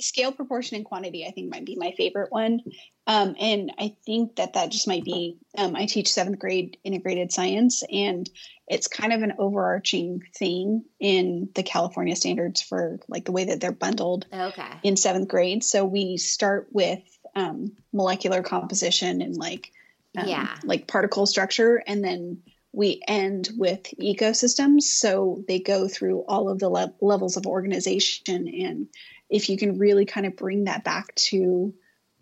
Scale, 0.00 0.32
proportion, 0.32 0.76
and 0.76 0.84
quantity, 0.84 1.24
I 1.26 1.30
think, 1.30 1.50
might 1.52 1.64
be 1.64 1.76
my 1.76 1.92
favorite 1.96 2.32
one. 2.32 2.60
Um, 3.06 3.36
and 3.38 3.72
I 3.78 3.94
think 4.06 4.36
that 4.36 4.54
that 4.54 4.70
just 4.70 4.88
might 4.88 5.04
be, 5.04 5.36
um, 5.58 5.76
I 5.76 5.86
teach 5.86 6.12
seventh 6.12 6.38
grade 6.38 6.78
integrated 6.84 7.32
science, 7.32 7.82
and 7.90 8.28
it's 8.66 8.88
kind 8.88 9.12
of 9.12 9.22
an 9.22 9.34
overarching 9.38 10.22
thing 10.34 10.84
in 10.98 11.50
the 11.54 11.62
California 11.62 12.16
standards 12.16 12.62
for 12.62 12.98
like 13.08 13.26
the 13.26 13.32
way 13.32 13.44
that 13.44 13.60
they're 13.60 13.72
bundled 13.72 14.26
Okay. 14.32 14.70
in 14.82 14.96
seventh 14.96 15.28
grade. 15.28 15.62
So 15.62 15.84
we 15.84 16.16
start 16.16 16.68
with 16.72 17.02
um, 17.36 17.76
molecular 17.92 18.42
composition 18.42 19.20
and 19.20 19.36
like 19.36 19.70
um, 20.16 20.26
Yeah. 20.28 20.56
like 20.64 20.86
particle 20.86 21.26
structure, 21.26 21.82
and 21.86 22.02
then 22.02 22.42
we 22.72 23.02
end 23.06 23.50
with 23.56 23.82
ecosystems. 24.00 24.82
So 24.82 25.44
they 25.46 25.58
go 25.58 25.88
through 25.88 26.24
all 26.26 26.48
of 26.48 26.58
the 26.58 26.70
le- 26.70 26.94
levels 27.02 27.36
of 27.36 27.46
organization, 27.46 28.48
and 28.48 28.88
if 29.28 29.50
you 29.50 29.58
can 29.58 29.78
really 29.78 30.06
kind 30.06 30.26
of 30.26 30.36
bring 30.36 30.64
that 30.64 30.84
back 30.84 31.14
to 31.16 31.74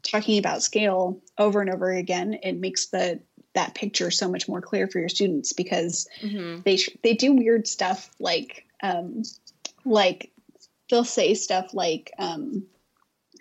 talking 0.03 0.39
about 0.39 0.63
scale 0.63 1.21
over 1.39 1.61
and 1.61 1.71
over 1.71 1.91
again, 1.91 2.35
it 2.43 2.59
makes 2.59 2.87
the 2.87 3.21
that 3.55 3.75
picture 3.75 4.11
so 4.11 4.31
much 4.31 4.49
more 4.49 4.61
clear 4.63 4.89
for 4.89 4.99
your 4.99 5.09
students 5.11 5.53
because 5.53 6.09
hmm 6.21 6.61
they 6.65 6.77
sh- 6.77 6.97
they 7.03 7.15
do 7.15 7.33
weird 7.35 7.67
stuff 7.67 8.11
like 8.19 8.65
um 8.83 9.23
like 9.85 10.31
they'll 10.91 11.05
say 11.05 11.35
stuff 11.35 11.75
like 11.75 12.13
um 12.19 12.65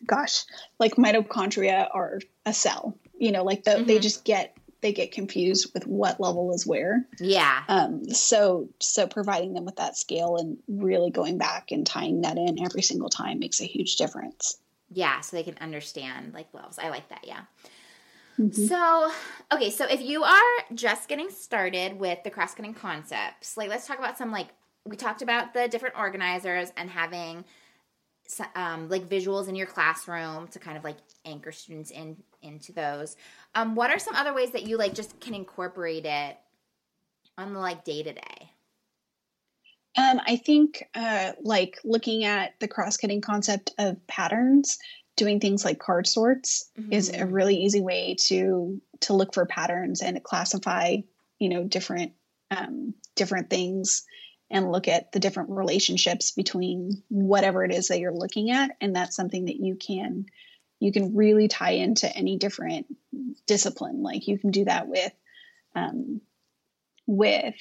gosh 0.05 0.43
like 0.79 0.95
mitochondria 0.95 1.87
are 1.93 2.19
a 2.45 2.53
cell 2.53 2.97
you 3.19 3.31
know 3.31 3.43
like 3.43 3.63
the, 3.63 3.83
they 3.87 3.99
Mhm. 3.99 4.01
just 4.01 4.25
get 4.25 4.57
they 4.81 4.91
get 4.91 5.11
confused 5.11 5.71
with 5.73 5.85
what 5.85 6.19
level 6.19 6.51
is 6.53 6.65
where 6.65 7.07
Yeah. 7.19 7.63
um 7.67 8.03
so 8.09 8.67
so 8.79 9.05
providing 9.07 9.53
them 9.53 9.63
with 9.63 9.75
that 9.77 9.95
scale 9.95 10.35
and 10.37 10.57
really 10.67 11.11
going 11.11 11.37
back 11.37 11.71
and 11.71 11.85
tying 11.85 12.21
that 12.21 12.37
in 12.37 12.61
every 12.63 12.81
single 12.81 13.09
time 13.09 13.39
makes 13.39 13.61
a 13.61 13.65
huge 13.65 13.95
difference 13.95 14.57
Yeah. 14.91 15.21
So 15.21 15.37
they 15.37 15.43
can 15.43 15.57
understand 15.61 16.33
like 16.33 16.53
levels. 16.53 16.77
I 16.77 16.89
like 16.89 17.07
that. 17.09 17.25
Yeah. 17.25 17.41
Mhm. 18.39 18.67
So, 18.67 19.11
okay, 19.53 19.69
so 19.69 19.85
if 19.85 20.01
you 20.01 20.23
are 20.23 20.41
just 20.73 21.07
getting 21.07 21.29
started 21.29 21.99
with 21.99 22.23
the 22.23 22.29
cross 22.29 22.55
cutting 22.55 22.73
concepts, 22.73 23.57
like 23.57 23.69
let's 23.69 23.87
talk 23.87 23.99
about 23.99 24.17
some 24.17 24.31
like 24.31 24.47
we 24.85 24.95
talked 24.95 25.21
about 25.21 25.53
the 25.53 25.67
different 25.67 25.95
organizers 25.97 26.71
and 26.75 26.89
having 26.89 27.45
um, 28.55 28.89
like 28.89 29.09
visuals 29.09 29.47
in 29.47 29.55
your 29.55 29.67
classroom 29.67 30.47
to 30.49 30.59
kind 30.59 30.77
of 30.77 30.83
like 30.83 30.97
anchor 31.25 31.51
students 31.51 31.91
in 31.91 32.17
into 32.41 32.71
those. 32.73 33.15
Um, 33.53 33.75
what 33.75 33.91
are 33.91 33.99
some 33.99 34.15
other 34.15 34.33
ways 34.33 34.51
that 34.51 34.63
you 34.63 34.77
like 34.77 34.93
just 34.93 35.19
can 35.19 35.33
incorporate 35.33 36.05
it 36.05 36.37
on 37.37 37.53
the 37.53 37.59
like 37.59 37.83
day 37.83 38.01
to 38.03 38.13
day? 38.13 38.50
Um, 39.97 40.21
I 40.25 40.37
think 40.37 40.83
uh, 40.95 41.33
like 41.41 41.79
looking 41.83 42.23
at 42.23 42.59
the 42.59 42.67
cross-cutting 42.67 43.21
concept 43.21 43.71
of 43.77 44.05
patterns, 44.07 44.77
doing 45.17 45.39
things 45.39 45.65
like 45.65 45.79
card 45.79 46.07
sorts 46.07 46.71
is 46.89 47.09
a 47.09 47.13
Mhm. 47.25 47.31
really 47.33 47.55
easy 47.57 47.81
way 47.81 48.15
to 48.27 48.81
to 49.01 49.13
look 49.13 49.33
for 49.33 49.45
patterns 49.45 50.01
and 50.01 50.23
classify, 50.23 50.97
you 51.39 51.49
know, 51.49 51.63
different 51.63 52.13
um, 52.51 52.93
different 53.15 53.49
things 53.49 54.03
and 54.49 54.71
look 54.71 54.87
at 54.87 55.11
the 55.11 55.19
different 55.19 55.49
relationships 55.49 56.31
between 56.31 57.03
whatever 57.09 57.63
it 57.63 57.71
is 57.73 57.87
that 57.87 57.99
you're 57.99 58.13
looking 58.13 58.51
at, 58.51 58.71
and 58.81 58.95
that's 58.95 59.15
something 59.15 59.45
that 59.45 59.57
you 59.57 59.75
can 59.75 60.25
you 60.79 60.91
can 60.91 61.15
really 61.15 61.47
tie 61.47 61.71
into 61.71 62.13
any 62.15 62.37
different 62.37 62.87
discipline. 63.45 64.01
Like 64.01 64.27
you 64.27 64.37
can 64.39 64.51
do 64.51 64.65
that 64.65 64.87
with 64.87 65.13
um, 65.75 66.21
with 67.11 67.55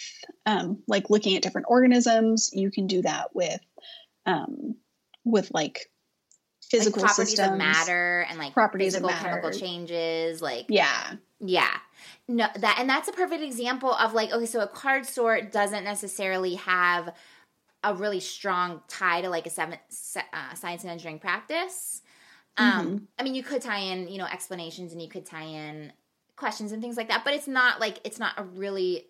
um, 0.47 0.83
like 0.87 1.11
looking 1.11 1.37
at 1.37 1.43
different 1.43 1.67
organisms. 1.69 2.51
You 2.53 2.71
can 2.71 2.87
do 2.87 3.03
that 3.03 3.35
with 3.35 3.61
um, 4.27 4.77
with 5.25 5.51
like 5.53 5.91
physical 6.71 7.03
like 7.03 7.09
properties 7.09 7.37
systems. 7.37 7.53
of 7.53 7.59
matter 7.59 8.27
and 8.29 8.39
like 8.39 8.53
Properties 8.53 8.95
of 8.95 9.03
physical 9.03 9.23
chemical 9.23 9.51
changes, 9.51 10.41
like 10.41 10.67
Yeah, 10.69 11.15
Yeah. 11.41 11.77
No, 12.29 12.47
that 12.57 12.77
and 12.79 12.89
that's 12.89 13.09
a 13.09 13.13
perfect 13.13 13.43
example 13.43 13.93
of 13.93 14.15
like 14.15 14.33
okay, 14.33 14.47
so 14.47 14.61
a 14.61 14.69
card 14.69 15.05
sort 15.05 15.51
doesn't 15.51 15.83
necessarily 15.83 16.55
have 16.55 17.13
a 17.83 17.95
really 17.95 18.21
strong 18.21 18.83
tie 18.89 19.23
to 19.23 19.29
like 19.29 19.47
a 19.47 19.51
seven, 19.51 19.79
uh, 20.33 20.55
science 20.55 20.83
and 20.83 20.93
engineering 20.93 21.19
practice. 21.19 22.03
Um, 22.57 23.09
I 23.19 23.23
mean, 23.23 23.35
you 23.35 23.43
could 23.43 23.63
tie 23.63 23.79
in 23.79 24.09
you 24.09 24.19
know 24.19 24.27
explanations 24.27 24.93
and 24.93 25.03
you 25.03 25.09
could 25.09 25.27
tie 25.27 25.45
in 25.45 25.93
questions 26.37 26.73
and 26.73 26.81
things 26.81 26.97
like 26.97 27.09
that, 27.09 27.25
but 27.25 27.35
it's 27.35 27.49
not 27.49 27.81
like 27.81 27.99
it's 28.05 28.19
not 28.19 28.35
a 28.37 28.45
really 28.45 29.10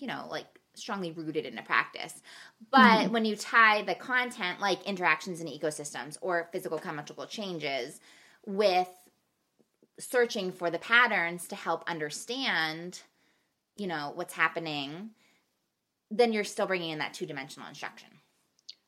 you 0.00 0.06
know 0.06 0.26
like 0.30 0.46
strongly 0.74 1.12
rooted 1.12 1.46
in 1.46 1.58
a 1.58 1.62
practice. 1.62 2.22
But 2.70 3.08
Mhm. 3.08 3.10
when 3.10 3.24
you 3.24 3.36
tie 3.36 3.82
the 3.82 3.94
content 3.94 4.60
like 4.60 4.82
interactions 4.84 5.40
in 5.40 5.46
ecosystems 5.46 6.16
or 6.20 6.48
physical 6.52 6.78
chemical 6.78 7.26
changes 7.26 8.00
with 8.46 8.88
searching 9.98 10.52
for 10.52 10.70
the 10.70 10.78
patterns 10.78 11.48
to 11.48 11.56
help 11.56 11.84
understand 11.88 13.00
you 13.76 13.86
know 13.86 14.12
what's 14.14 14.34
happening 14.34 15.10
then 16.10 16.32
you're 16.32 16.44
still 16.44 16.66
bringing 16.66 16.90
in 16.90 16.98
that 16.98 17.14
two-dimensional 17.14 17.68
instruction 17.68 18.08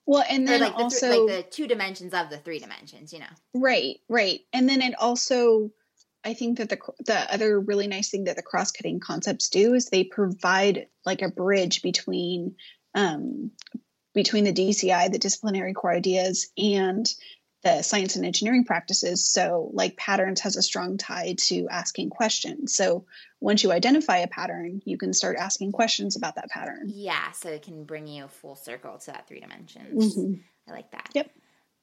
well, 0.06 0.24
and 0.28 0.48
then 0.48 0.60
like 0.60 0.76
the, 0.76 0.82
also 0.82 1.08
th- 1.08 1.28
like 1.28 1.44
the 1.44 1.50
two 1.50 1.66
dimensions 1.66 2.14
of 2.14 2.30
the 2.30 2.38
three 2.38 2.58
dimensions 2.58 3.12
you 3.12 3.18
know 3.18 3.26
Right, 3.54 4.00
right. 4.08 4.40
And 4.52 4.68
then 4.68 4.80
it 4.80 4.94
also 4.98 5.70
I 6.24 6.34
think 6.34 6.58
that 6.58 6.68
the 6.68 6.78
the 7.04 7.34
other 7.34 7.58
really 7.60 7.86
nice 7.88 8.10
thing 8.10 8.24
that 8.24 8.36
the 8.36 8.42
cross-cutting 8.42 9.00
concepts 9.00 9.48
do 9.48 9.74
is 9.74 9.86
they 9.86 10.04
provide 10.04 10.86
like 11.04 11.22
a 11.22 11.28
bridge 11.28 11.82
between 11.82 12.56
um 12.94 13.50
between 14.14 14.44
the 14.44 14.52
DCI, 14.52 15.10
the 15.10 15.18
disciplinary 15.18 15.72
core 15.72 15.92
ideas 15.92 16.50
and 16.58 17.06
the 17.64 17.80
science 17.82 18.16
and 18.16 18.26
engineering 18.26 18.64
practices. 18.64 19.24
So 19.24 19.70
like 19.72 19.96
patterns 19.96 20.40
has 20.40 20.56
a 20.56 20.62
strong 20.62 20.98
tie 20.98 21.36
to 21.46 21.68
asking 21.70 22.10
questions. 22.10 22.74
So 22.74 23.06
once 23.40 23.62
you 23.62 23.70
identify 23.72 24.18
a 24.18 24.26
pattern, 24.28 24.82
you 24.84 24.98
can 24.98 25.12
start 25.14 25.36
asking 25.38 25.72
questions 25.72 26.16
about 26.16 26.34
that 26.34 26.50
pattern. 26.50 26.90
yeah 26.92 27.30
so 27.32 27.48
it 27.48 27.62
can 27.62 27.84
bring 27.84 28.06
you 28.06 28.26
full 28.28 28.56
circle 28.56 28.98
to 28.98 29.06
that 29.12 29.26
three 29.28 29.40
dimensions 29.40 30.16
Mhm. 30.16 30.40
i 30.68 30.72
like 30.72 30.90
that 30.90 31.08
Yep. 31.14 31.30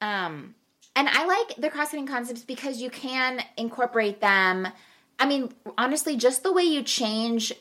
um 0.01 0.53
and 0.95 1.07
i 1.09 1.25
like 1.25 1.55
the 1.57 1.69
cross-cutting 1.69 2.07
concepts 2.07 2.43
because 2.43 2.81
you 2.81 2.89
can 2.89 3.41
incorporate 3.57 4.21
them 4.21 4.67
i 5.19 5.25
mean 5.25 5.51
honestly 5.77 6.15
just 6.15 6.43
the 6.43 6.51
way 6.51 6.63
you 6.63 6.83
change 6.83 7.53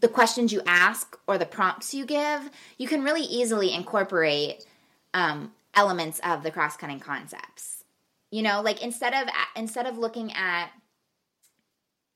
the 0.00 0.08
questions 0.08 0.52
you 0.52 0.60
ask 0.66 1.18
or 1.26 1.38
the 1.38 1.46
prompts 1.46 1.94
you 1.94 2.04
give, 2.04 2.50
you 2.76 2.86
can 2.86 3.02
really 3.02 3.22
easily 3.22 3.72
incorporate 3.72 4.66
um, 5.14 5.52
elements 5.74 6.20
of 6.22 6.42
the 6.42 6.50
cross-cutting 6.50 7.00
concepts. 7.00 7.84
You 8.30 8.42
know, 8.42 8.60
like 8.60 8.82
instead 8.82 9.14
of 9.14 9.32
instead 9.56 9.86
of 9.86 9.96
looking 9.96 10.32
at 10.32 10.68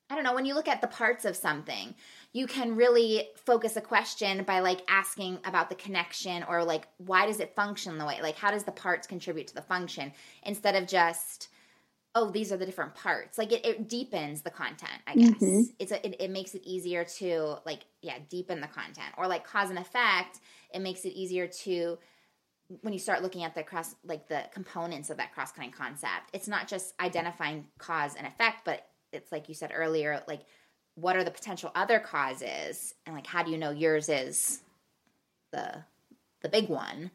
I 0.09 0.15
don't 0.15 0.23
know, 0.23 0.35
when 0.35 0.45
you 0.45 0.53
look 0.53 0.67
at 0.67 0.81
the 0.81 0.87
parts 0.87 1.25
of 1.25 1.35
something, 1.35 1.95
you 2.33 2.47
can 2.47 2.75
really 2.75 3.29
focus 3.35 3.77
a 3.77 3.81
question 3.81 4.43
by 4.43 4.59
like 4.59 4.81
asking 4.89 5.37
about 5.45 5.69
the 5.69 5.75
connection 5.75 6.43
or 6.49 6.63
like 6.63 6.87
why 6.97 7.25
does 7.27 7.39
it 7.39 7.55
function 7.55 7.97
the 7.97 8.05
way 8.05 8.19
like 8.21 8.35
how 8.37 8.51
does 8.51 8.63
the 8.63 8.71
parts 8.71 9.07
contribute 9.07 9.47
to 9.47 9.53
the 9.55 9.61
function 9.61 10.11
instead 10.43 10.75
of 10.75 10.87
just 10.87 11.49
oh 12.15 12.29
these 12.31 12.51
are 12.51 12.57
the 12.57 12.65
different 12.65 12.93
parts 12.95 13.37
like 13.37 13.51
it, 13.51 13.65
it 13.65 13.87
deepens 13.87 14.41
the 14.41 14.49
content 14.49 14.99
i 15.07 15.15
guess 15.15 15.31
Mhm. 15.39 15.65
it's 15.79 15.91
a, 15.91 16.05
it, 16.05 16.15
it 16.19 16.31
makes 16.31 16.53
it 16.55 16.61
easier 16.65 17.03
to 17.03 17.55
like 17.65 17.85
yeah 18.01 18.17
deepen 18.29 18.61
the 18.61 18.67
content 18.67 19.13
or 19.17 19.27
like 19.27 19.45
cause 19.45 19.69
and 19.69 19.79
effect 19.79 20.39
it 20.73 20.79
makes 20.79 21.05
it 21.05 21.13
easier 21.13 21.47
to 21.47 21.97
when 22.81 22.93
you 22.93 22.99
start 22.99 23.21
looking 23.21 23.43
at 23.43 23.53
the 23.53 23.61
cross 23.63 23.95
like 24.05 24.27
the 24.27 24.43
components 24.51 25.09
of 25.09 25.17
that 25.17 25.33
cross-cutting 25.33 25.71
concept 25.71 26.29
it's 26.33 26.47
not 26.47 26.67
just 26.67 26.93
identifying 26.99 27.65
cause 27.77 28.15
and 28.15 28.25
effect 28.25 28.65
but 28.65 28.87
it's 29.11 29.31
like 29.31 29.47
you 29.49 29.53
said 29.53 29.71
earlier 29.75 30.23
like 30.27 30.41
what 30.95 31.15
are 31.15 31.23
the 31.23 31.31
potential 31.31 31.71
other 31.75 31.99
causes 31.99 32.93
and 33.05 33.15
like 33.15 33.27
how 33.27 33.43
do 33.43 33.51
you 33.51 33.57
know 33.57 33.71
yours 33.71 34.09
is 34.09 34.61
the 35.51 35.83
the 36.41 36.49
big 36.49 36.69
one 36.69 37.09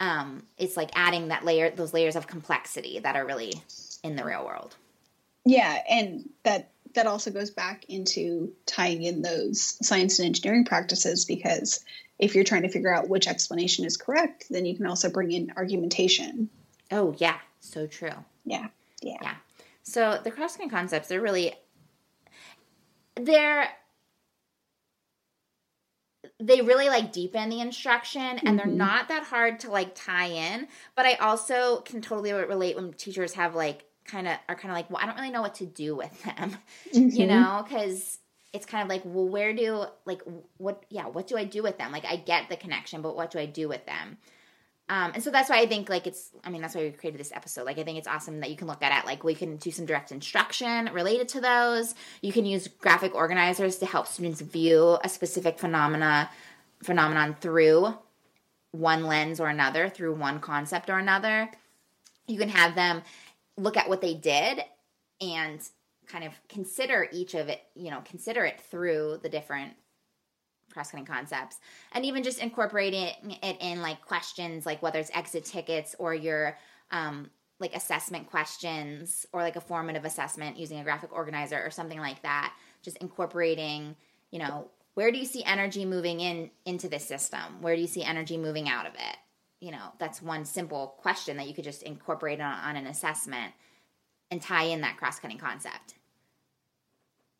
um, 0.00 0.44
it's 0.56 0.76
like 0.76 0.90
adding 0.94 1.28
that 1.28 1.44
layer, 1.44 1.70
those 1.70 1.92
layers 1.92 2.16
of 2.16 2.26
complexity 2.26 3.00
that 3.00 3.16
are 3.16 3.26
really 3.26 3.54
in 4.04 4.16
the 4.16 4.24
real 4.24 4.44
world. 4.44 4.76
Yeah, 5.44 5.78
and 5.88 6.28
that 6.44 6.70
that 6.94 7.06
also 7.06 7.30
goes 7.30 7.50
back 7.50 7.84
into 7.88 8.52
tying 8.66 9.02
in 9.02 9.22
those 9.22 9.76
science 9.86 10.18
and 10.18 10.26
engineering 10.26 10.64
practices 10.64 11.24
because 11.24 11.84
if 12.18 12.34
you're 12.34 12.44
trying 12.44 12.62
to 12.62 12.68
figure 12.68 12.92
out 12.92 13.08
which 13.08 13.28
explanation 13.28 13.84
is 13.84 13.96
correct, 13.96 14.46
then 14.50 14.66
you 14.66 14.76
can 14.76 14.86
also 14.86 15.10
bring 15.10 15.32
in 15.32 15.52
argumentation. 15.56 16.48
Oh 16.90 17.14
yeah, 17.18 17.38
so 17.60 17.86
true. 17.86 18.10
Yeah, 18.44 18.68
yeah, 19.02 19.18
yeah. 19.20 19.34
So 19.82 20.20
the 20.22 20.30
cross-cutting 20.30 20.70
concepts, 20.70 21.08
they're 21.08 21.20
really 21.20 21.54
they're 23.18 23.68
they 26.40 26.60
really 26.60 26.88
like 26.88 27.12
deepen 27.12 27.48
the 27.48 27.60
instruction 27.60 28.22
and 28.22 28.40
mm-hmm. 28.40 28.56
they're 28.56 28.66
not 28.66 29.08
that 29.08 29.24
hard 29.24 29.60
to 29.60 29.70
like 29.70 29.94
tie 29.94 30.28
in 30.28 30.68
but 30.94 31.04
i 31.06 31.14
also 31.14 31.80
can 31.80 32.00
totally 32.00 32.32
relate 32.32 32.76
when 32.76 32.92
teachers 32.92 33.34
have 33.34 33.54
like 33.54 33.84
kind 34.04 34.26
of 34.26 34.36
are 34.48 34.54
kind 34.54 34.70
of 34.70 34.76
like 34.76 34.88
well 34.90 35.00
i 35.02 35.06
don't 35.06 35.16
really 35.16 35.30
know 35.30 35.42
what 35.42 35.54
to 35.54 35.66
do 35.66 35.94
with 35.96 36.22
them 36.22 36.56
mm-hmm. 36.94 37.08
you 37.08 37.26
know 37.26 37.64
because 37.66 38.18
it's 38.52 38.66
kind 38.66 38.82
of 38.82 38.88
like 38.88 39.02
well 39.04 39.28
where 39.28 39.52
do 39.52 39.84
like 40.04 40.22
what 40.56 40.84
yeah 40.88 41.06
what 41.06 41.26
do 41.26 41.36
i 41.36 41.44
do 41.44 41.62
with 41.62 41.76
them 41.78 41.92
like 41.92 42.04
i 42.04 42.16
get 42.16 42.48
the 42.48 42.56
connection 42.56 43.02
but 43.02 43.16
what 43.16 43.30
do 43.30 43.38
i 43.38 43.46
do 43.46 43.68
with 43.68 43.84
them 43.86 44.16
um, 44.90 45.12
and 45.14 45.22
so 45.22 45.30
that's 45.30 45.50
why 45.50 45.58
I 45.58 45.66
think 45.66 45.88
like 45.90 46.06
it's 46.06 46.30
I 46.44 46.50
mean 46.50 46.62
that's 46.62 46.74
why 46.74 46.82
we 46.82 46.90
created 46.90 47.20
this 47.20 47.32
episode. 47.32 47.66
Like 47.66 47.78
I 47.78 47.84
think 47.84 47.98
it's 47.98 48.08
awesome 48.08 48.40
that 48.40 48.50
you 48.50 48.56
can 48.56 48.66
look 48.66 48.82
at 48.82 48.98
it 48.98 49.06
like 49.06 49.22
we 49.22 49.34
can 49.34 49.56
do 49.56 49.70
some 49.70 49.84
direct 49.84 50.12
instruction 50.12 50.90
related 50.92 51.28
to 51.30 51.40
those. 51.40 51.94
You 52.22 52.32
can 52.32 52.46
use 52.46 52.68
graphic 52.68 53.14
organizers 53.14 53.76
to 53.78 53.86
help 53.86 54.06
students 54.06 54.40
view 54.40 54.98
a 55.04 55.08
specific 55.08 55.58
phenomena 55.58 56.30
phenomenon 56.82 57.36
through 57.40 57.94
one 58.70 59.04
lens 59.04 59.40
or 59.40 59.48
another, 59.48 59.88
through 59.88 60.14
one 60.14 60.40
concept 60.40 60.88
or 60.88 60.98
another. 60.98 61.50
You 62.26 62.38
can 62.38 62.48
have 62.48 62.74
them 62.74 63.02
look 63.56 63.76
at 63.76 63.88
what 63.88 64.00
they 64.00 64.14
did 64.14 64.62
and 65.20 65.60
kind 66.06 66.24
of 66.24 66.32
consider 66.48 67.08
each 67.12 67.34
of 67.34 67.48
it, 67.48 67.60
you 67.74 67.90
know, 67.90 68.00
consider 68.04 68.44
it 68.44 68.60
through 68.60 69.20
the 69.22 69.28
different 69.28 69.74
cross-cutting 70.72 71.06
concepts 71.06 71.58
and 71.92 72.04
even 72.04 72.22
just 72.22 72.38
incorporating 72.38 73.14
it 73.42 73.56
in 73.60 73.80
like 73.80 74.04
questions 74.04 74.66
like 74.66 74.82
whether 74.82 74.98
it's 74.98 75.10
exit 75.14 75.44
tickets 75.44 75.94
or 75.98 76.14
your 76.14 76.56
um, 76.90 77.30
like 77.60 77.74
assessment 77.74 78.28
questions 78.30 79.26
or 79.32 79.42
like 79.42 79.56
a 79.56 79.60
formative 79.60 80.04
assessment 80.04 80.58
using 80.58 80.78
a 80.78 80.84
graphic 80.84 81.12
organizer 81.12 81.60
or 81.64 81.70
something 81.70 81.98
like 81.98 82.22
that 82.22 82.54
just 82.82 82.96
incorporating 82.98 83.96
you 84.30 84.38
know 84.38 84.68
where 84.98 85.12
do 85.12 85.18
you 85.18 85.26
see 85.26 85.44
energy 85.44 85.84
moving 85.84 86.18
in 86.18 86.50
into 86.64 86.88
the 86.88 86.98
system? 86.98 87.60
Where 87.60 87.76
do 87.76 87.80
you 87.80 87.86
see 87.86 88.02
energy 88.02 88.36
moving 88.36 88.68
out 88.68 88.84
of 88.84 88.94
it? 88.94 89.16
You 89.60 89.70
know 89.70 89.92
that's 90.00 90.20
one 90.20 90.44
simple 90.44 90.96
question 90.98 91.36
that 91.36 91.46
you 91.46 91.54
could 91.54 91.62
just 91.62 91.84
incorporate 91.84 92.40
on, 92.40 92.52
on 92.52 92.74
an 92.74 92.88
assessment 92.88 93.52
and 94.32 94.42
tie 94.42 94.64
in 94.64 94.80
that 94.80 94.96
cross-cutting 94.96 95.38
concept 95.38 95.94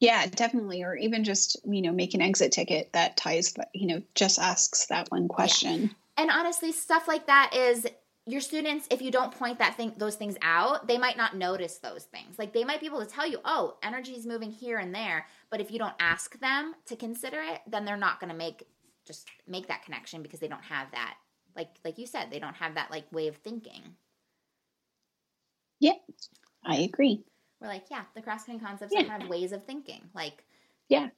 yeah, 0.00 0.26
definitely. 0.26 0.82
Or 0.82 0.94
even 0.94 1.24
just, 1.24 1.61
you 1.64 1.82
know, 1.82 1.92
make 1.92 2.14
an 2.14 2.22
exit 2.22 2.52
ticket 2.52 2.92
that 2.92 3.16
ties, 3.16 3.54
you 3.74 3.87
know, 3.87 4.02
just 4.14 4.38
asks 4.38 4.87
that 4.87 5.11
one 5.11 5.28
question. 5.28 5.82
Yeah. 5.82 5.88
And 6.18 6.30
honestly, 6.30 6.72
stuff 6.72 7.08
like 7.08 7.26
that 7.26 7.52
is 7.54 7.87
your 8.26 8.40
students, 8.40 8.87
if 8.90 9.00
you 9.02 9.11
don't 9.11 9.32
point 9.32 9.58
that 9.58 9.76
thing, 9.76 9.94
those 9.96 10.14
things 10.14 10.37
out, 10.42 10.87
they 10.87 10.98
might 10.98 11.16
not 11.16 11.37
notice 11.37 11.78
those 11.78 12.04
things. 12.04 12.38
Like 12.38 12.52
they 12.52 12.64
might 12.64 12.80
be 12.80 12.87
able 12.87 13.00
to 13.00 13.11
tell 13.11 13.26
you, 13.26 13.40
oh, 13.44 13.76
energy 13.82 14.12
is 14.12 14.26
moving 14.26 14.50
here 14.50 14.78
and 14.78 14.94
there. 14.94 15.26
But 15.50 15.61
if 15.61 15.70
you 15.70 15.78
don't 15.78 15.94
ask 15.98 16.38
them 16.38 16.74
to 16.87 16.96
consider 16.96 17.40
it, 17.40 17.61
then 17.66 17.84
they're 17.84 17.96
not 17.96 18.20
going 18.20 18.30
to 18.30 18.37
make 18.37 18.64
just 19.06 19.28
make 19.46 19.68
that 19.68 19.84
connection 19.84 20.22
because 20.22 20.38
they 20.38 20.48
don't 20.48 20.62
have 20.62 20.90
that. 20.92 21.14
Like 21.56 21.70
like 21.84 21.98
you 21.98 22.06
said, 22.06 22.30
they 22.30 22.38
don't 22.38 22.56
have 22.56 22.74
that 22.74 22.90
like 22.90 23.11
way 23.11 23.26
of 23.26 23.37
thinking. 23.37 23.82
Yep, 25.80 25.96
I 26.64 26.76
agree 26.76 27.24
we're 27.61 27.68
like, 27.68 27.85
yeah, 27.90 28.03
the 28.14 28.23
cross 28.23 28.44
cutting 28.44 28.61
concepts 28.61 28.92
yeah. 28.94 29.03
are 29.03 29.09
kind 29.09 29.23
of 29.23 29.29
ways 29.29 29.53
of 29.53 29.64
thinking. 29.64 30.03
Like, 30.14 30.44
yeah, 30.88 31.09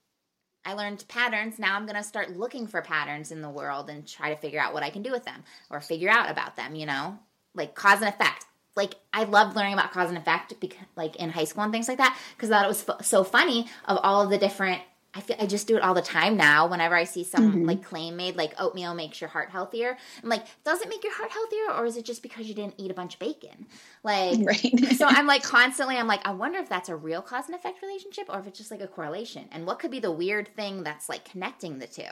I 0.65 0.75
learned 0.75 1.05
patterns. 1.09 1.59
Now 1.59 1.77
I'm 1.77 1.87
going 1.87 1.97
to 1.97 2.03
start 2.03 2.37
looking 2.37 2.67
for 2.67 2.83
patterns 2.83 3.33
in 3.33 3.43
the 3.43 3.51
world 3.51 3.89
and 3.89 4.07
try 4.07 4.31
to 4.31 4.41
figure 4.41 4.61
out 4.61 4.75
what 4.75 4.83
I 4.83 4.91
can 4.91 5.03
do 5.03 5.11
with 5.11 5.25
them 5.25 5.43
or 5.71 5.81
figure 5.81 6.11
out 6.11 6.31
about 6.31 6.57
them, 6.57 6.75
you 6.75 6.87
know? 6.87 7.19
Like 7.55 7.75
cause 7.75 8.01
and 8.01 8.09
effect. 8.09 8.47
Like 8.77 8.95
I 9.13 9.25
loved 9.25 9.57
learning 9.57 9.75
about 9.75 9.93
cause 9.93 10.09
and 10.09 10.19
effect 10.19 10.55
because 10.61 10.79
like 10.97 11.17
in 11.17 11.31
high 11.31 11.45
school 11.45 11.65
and 11.65 11.73
things 11.73 11.89
like 11.89 11.99
that 11.99 12.17
because 12.37 12.51
I 12.51 12.57
thought 12.57 12.65
it 12.65 12.69
was 12.69 12.89
f- 12.89 13.05
so 13.05 13.25
funny 13.25 13.67
of 13.87 13.99
all 14.03 14.23
of 14.23 14.31
the 14.31 14.39
different 14.39 14.81
I 15.13 15.21
feel 15.21 15.37
I 15.41 15.47
just 15.47 15.67
do 15.67 15.77
it 15.77 15.83
all 15.83 15.95
the 15.95 16.03
time 16.03 16.37
now. 16.37 16.69
Whenever 16.69 16.95
I 16.95 17.05
see 17.05 17.25
some 17.25 17.53
mm-hmm. 17.53 17.65
like 17.65 17.83
claim 17.83 18.17
made, 18.17 18.37
like 18.37 18.55
oatmeal 18.61 18.95
makes 18.95 19.21
your 19.21 19.29
heart 19.29 19.51
healthier, 19.51 19.97
I'm 20.23 20.29
like, 20.29 20.45
does 20.65 20.81
it 20.81 20.89
make 20.89 21.03
your 21.03 21.15
heart 21.15 21.31
healthier, 21.33 21.73
or 21.77 21.85
is 21.87 21.97
it 21.97 22.05
just 22.05 22.23
because 22.23 22.47
you 22.47 22.55
didn't 22.55 22.75
eat 22.79 22.93
a 22.93 22.95
bunch 22.95 23.15
of 23.15 23.21
bacon? 23.21 23.67
Like, 24.05 24.39
right. 24.43 24.97
so 24.97 25.07
I'm 25.07 25.27
like 25.27 25.43
constantly, 25.43 25.97
I'm 25.97 26.07
like, 26.07 26.27
I 26.27 26.31
wonder 26.31 26.61
if 26.61 26.69
that's 26.69 26.89
a 26.89 26.97
real 26.97 27.23
cause 27.23 27.47
and 27.47 27.57
effect 27.57 27.83
relationship, 27.83 28.27
or 28.29 28.39
if 28.39 28.47
it's 28.47 28.59
just 28.59 28.71
like 28.71 28.81
a 28.81 28.87
correlation, 28.87 29.49
and 29.51 29.67
what 29.67 29.81
could 29.81 29.91
be 29.91 30.01
the 30.01 30.13
weird 30.13 30.55
thing 30.55 30.85
that's 30.85 31.09
like 31.09 31.25
connecting 31.25 31.81
the 31.81 31.89
two. 31.89 32.03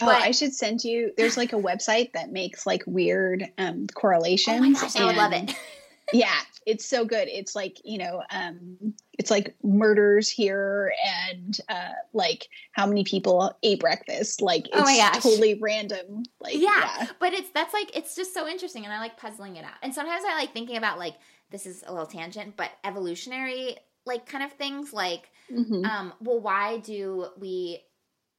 Oh, 0.00 0.06
but, 0.06 0.22
I 0.22 0.30
should 0.30 0.54
send 0.54 0.84
you. 0.84 1.12
There's 1.16 1.36
like 1.36 1.52
a 1.52 1.56
website 1.56 2.12
that 2.12 2.30
makes 2.30 2.66
like 2.66 2.82
weird 2.86 3.50
um, 3.58 3.86
correlations. 3.88 4.58
Oh 4.58 4.60
my 4.60 4.72
gosh, 4.72 4.94
I 4.96 5.06
would 5.06 5.16
love 5.16 5.32
it. 5.32 5.54
Yeah, 6.12 6.38
it's 6.66 6.86
so 6.86 7.04
good. 7.04 7.28
It's 7.28 7.54
like, 7.54 7.78
you 7.84 7.98
know, 7.98 8.22
um, 8.30 8.94
it's 9.18 9.30
like 9.30 9.54
murders 9.62 10.30
here 10.30 10.92
and 11.28 11.56
uh, 11.68 11.92
like 12.12 12.48
how 12.72 12.86
many 12.86 13.04
people 13.04 13.56
ate 13.62 13.80
breakfast. 13.80 14.40
Like 14.40 14.68
oh 14.72 14.84
it's 14.86 15.26
oh 15.26 15.30
totally 15.30 15.58
random. 15.60 16.24
Like 16.40 16.54
yeah. 16.54 16.90
yeah. 16.98 17.06
But 17.18 17.32
it's 17.32 17.50
that's 17.50 17.74
like 17.74 17.96
it's 17.96 18.14
just 18.14 18.34
so 18.34 18.46
interesting 18.48 18.84
and 18.84 18.92
I 18.92 19.00
like 19.00 19.16
puzzling 19.16 19.56
it 19.56 19.64
out. 19.64 19.74
And 19.82 19.94
sometimes 19.94 20.22
I 20.26 20.34
like 20.34 20.52
thinking 20.52 20.76
about 20.76 20.98
like 20.98 21.14
this 21.50 21.66
is 21.66 21.82
a 21.86 21.92
little 21.92 22.06
tangent, 22.06 22.56
but 22.56 22.70
evolutionary 22.84 23.76
like 24.06 24.26
kind 24.26 24.44
of 24.44 24.52
things 24.52 24.92
like 24.92 25.30
mm-hmm. 25.52 25.84
um 25.84 26.12
well 26.20 26.40
why 26.40 26.78
do 26.78 27.26
we 27.38 27.80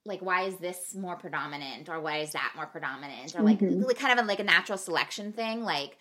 like 0.05 0.21
why 0.21 0.43
is 0.43 0.57
this 0.57 0.95
more 0.95 1.15
predominant 1.15 1.88
or 1.88 1.99
why 1.99 2.17
is 2.17 2.31
that 2.31 2.51
more 2.55 2.65
predominant 2.65 3.36
or 3.36 3.41
like 3.41 3.60
mm-hmm. 3.60 3.84
kind 3.91 4.17
of 4.17 4.25
a, 4.25 4.27
like 4.27 4.39
a 4.39 4.43
natural 4.43 4.77
selection 4.77 5.31
thing 5.31 5.63
like 5.63 5.97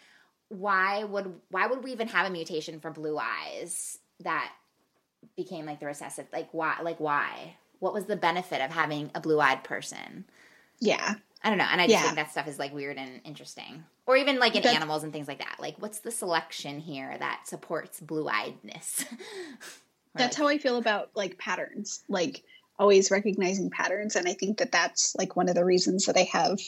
why 0.50 1.04
would 1.04 1.32
why 1.50 1.66
would 1.66 1.82
we 1.82 1.92
even 1.92 2.08
have 2.08 2.26
a 2.26 2.30
mutation 2.30 2.80
for 2.80 2.90
blue 2.90 3.16
eyes 3.18 3.98
that 4.20 4.52
became 5.36 5.64
like 5.64 5.80
the 5.80 5.86
recessive 5.86 6.26
like 6.32 6.48
why 6.52 6.76
like 6.82 7.00
why? 7.00 7.56
What 7.78 7.94
was 7.94 8.04
the 8.04 8.16
benefit 8.16 8.60
of 8.60 8.70
having 8.70 9.10
a 9.14 9.20
blue-eyed 9.20 9.64
person? 9.64 10.26
Yeah. 10.80 11.14
I 11.42 11.48
don't 11.48 11.56
know 11.56 11.64
and 11.70 11.80
i 11.80 11.86
just 11.86 11.98
yeah. 11.98 12.02
think 12.02 12.16
that 12.16 12.30
stuff 12.30 12.46
is 12.46 12.58
like 12.58 12.74
weird 12.74 12.98
and 12.98 13.22
interesting. 13.24 13.84
Or 14.06 14.16
even 14.16 14.38
like 14.38 14.56
in 14.56 14.62
That's, 14.62 14.74
animals 14.74 15.04
and 15.04 15.12
things 15.12 15.28
like 15.28 15.38
that. 15.38 15.56
Like 15.58 15.76
what's 15.78 16.00
the 16.00 16.10
selection 16.10 16.80
here 16.80 17.16
that 17.18 17.42
supports 17.46 18.00
blue-eyedness? 18.00 19.06
That's 20.14 20.36
like, 20.36 20.42
how 20.42 20.48
I 20.48 20.58
feel 20.58 20.76
about 20.76 21.10
like 21.14 21.38
patterns, 21.38 22.02
like 22.08 22.42
always 22.78 23.10
recognizing 23.10 23.70
patterns. 23.70 24.16
And 24.16 24.28
I 24.28 24.32
think 24.32 24.58
that 24.58 24.72
that's 24.72 25.14
like 25.16 25.36
one 25.36 25.48
of 25.48 25.54
the 25.54 25.64
reasons 25.64 26.06
that 26.06 26.16
I 26.16 26.28
have 26.32 26.58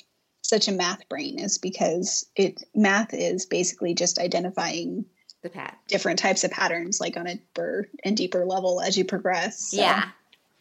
such 0.43 0.69
a 0.69 0.73
math 0.73 1.09
brain 1.09 1.39
is 1.39 1.59
because 1.59 2.27
it 2.37 2.63
math 2.75 3.15
is 3.15 3.47
basically 3.47 3.95
just 3.95 4.19
identifying 4.19 5.05
the 5.43 5.49
pat 5.49 5.79
different 5.89 6.19
types 6.19 6.45
of 6.45 6.51
patterns 6.51 7.01
like 7.01 7.17
on 7.17 7.27
a 7.27 7.35
deeper 7.35 7.89
and 8.05 8.17
deeper 8.17 8.45
level 8.45 8.81
as 8.81 8.97
you 8.97 9.05
progress. 9.05 9.71
So 9.71 9.79
yeah. 9.79 10.11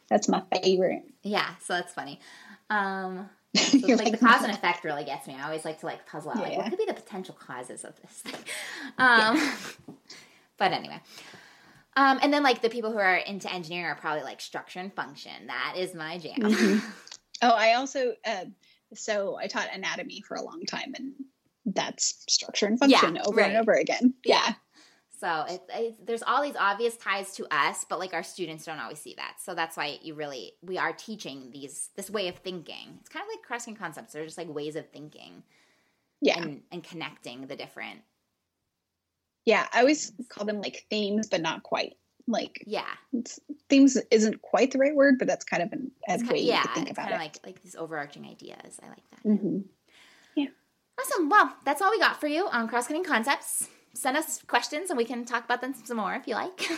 That's 0.10 0.28
my 0.28 0.44
favorite. 0.62 1.04
Yeah, 1.24 1.48
so 1.62 1.74
that's 1.74 1.94
funny. 1.94 2.20
Um 2.70 3.30
so 3.56 3.78
like, 3.80 4.00
like, 4.00 4.12
the 4.12 4.18
cause 4.18 4.44
and 4.44 4.52
effect 4.52 4.84
really 4.84 5.04
gets 5.04 5.28
me. 5.28 5.36
I 5.36 5.44
always 5.44 5.66
like 5.66 5.80
to 5.82 5.86
like 5.86 6.06
puzzle 6.06 6.32
out 6.32 6.38
yeah. 6.38 6.44
like 6.44 6.58
what 6.58 6.70
could 6.70 6.80
be 6.80 6.86
the 6.86 6.94
potential 6.94 7.36
causes 7.36 7.84
of 7.84 8.00
this 8.02 8.22
thing. 8.22 8.42
Um 8.98 9.36
yeah. 9.36 9.56
but 10.58 10.72
anyway. 10.72 11.02
Um, 11.96 12.20
and 12.22 12.34
then 12.34 12.42
like 12.42 12.62
the 12.62 12.70
people 12.70 12.92
who 12.92 12.98
are 12.98 13.18
into 13.18 13.52
engineering 13.52 13.86
are 13.86 13.96
probably 13.96 14.24
like 14.24 14.40
structure 14.40 14.80
and 14.80 14.94
function. 14.94 15.48
That 15.48 15.74
is 15.78 15.94
my 15.94 16.18
jam. 16.18 16.40
Mm-hmm. 16.40 16.88
Oh, 17.44 17.56
I 17.56 17.74
also 17.74 18.14
uh, 18.24 18.46
so 18.94 19.38
I 19.38 19.48
taught 19.48 19.68
anatomy 19.74 20.22
for 20.22 20.36
a 20.36 20.44
long 20.44 20.64
time, 20.66 20.94
and 20.96 21.14
that's 21.66 22.24
structure 22.28 22.66
and 22.66 22.80
function 22.80 23.16
yeah, 23.16 23.24
over 23.26 23.38
right. 23.38 23.52
and 23.52 23.58
over 23.58 23.74
again. 23.74 24.14
Yeah. 24.26 24.42
yeah. 24.48 24.54
So 25.20 25.46
it, 25.48 25.62
it, 25.70 26.06
there's 26.08 26.24
all 26.24 26.42
these 26.42 26.56
obvious 26.56 26.98
ties 26.98 27.36
to 27.36 27.46
us, 27.56 27.86
but 27.88 28.00
like 28.00 28.16
our 28.16 28.24
students 28.24 28.66
don't 28.66 28.80
always 28.80 29.00
see 29.00 29.14
that. 29.18 29.36
So 29.40 29.54
that's 29.54 29.78
why 29.78 30.00
you 30.02 30.16
really 30.16 30.54
we 30.64 30.80
are 30.80 30.94
teaching 30.94 31.52
these 31.54 31.90
this 31.96 32.10
way 32.10 32.28
of 32.28 32.38
thinking. 32.38 32.98
It's 33.00 33.10
kind 33.10 33.24
of 33.24 33.30
like 33.32 33.44
crossing 33.46 33.76
concepts. 33.76 34.14
They're 34.14 34.26
just 34.26 34.40
like 34.40 34.52
ways 34.52 34.76
of 34.76 34.90
thinking. 34.90 35.44
Yeah. 36.22 36.42
And, 36.42 36.62
and 36.72 36.84
connecting 36.84 37.46
the 37.46 37.56
different. 37.56 38.00
Yeah, 39.46 39.68
I 39.74 39.80
always 39.80 40.12
call 40.30 40.46
them 40.46 40.62
like 40.62 40.86
themes, 40.90 41.28
but 41.30 41.42
not 41.42 41.64
quite 41.64 41.94
like 42.28 42.64
yeah. 42.66 42.86
themes 43.70 43.98
isn't 44.10 44.42
quite 44.42 44.72
the 44.72 44.78
right 44.78 44.96
word 44.96 45.16
but 45.18 45.28
that's 45.28 45.44
kind 45.44 45.64
of 45.64 45.72
an 45.74 45.92
a 46.08 46.18
way 46.28 46.40
yeah, 46.40 46.58
you 46.58 46.62
could 46.62 46.74
think 46.74 46.92
about 46.92 47.12
it. 47.12 47.16
like 47.16 47.38
like 47.46 47.62
these 47.62 47.76
overarching 47.76 48.26
ideas. 48.26 48.80
I 48.84 48.90
like 48.90 49.10
that. 49.12 49.30
Mm-hmm. 49.30 49.60
yeah. 50.36 50.48
Awesome. 51.00 51.30
Well 51.30 51.56
that's 51.66 51.82
all 51.82 51.92
we 51.92 52.00
got 52.00 52.20
for 52.20 52.28
you 52.28 52.48
on 52.48 52.68
cross-cutting 52.68 53.04
concepts. 53.04 53.68
Send 53.94 54.18
us 54.18 54.42
questions 54.44 54.90
and 54.90 54.98
we 54.98 55.06
can 55.06 55.26
talk 55.26 55.46
about 55.46 55.62
them 55.62 55.74
some 55.84 55.98
more 55.98 56.14
if 56.14 56.28
you 56.28 56.36
like. 56.36 56.70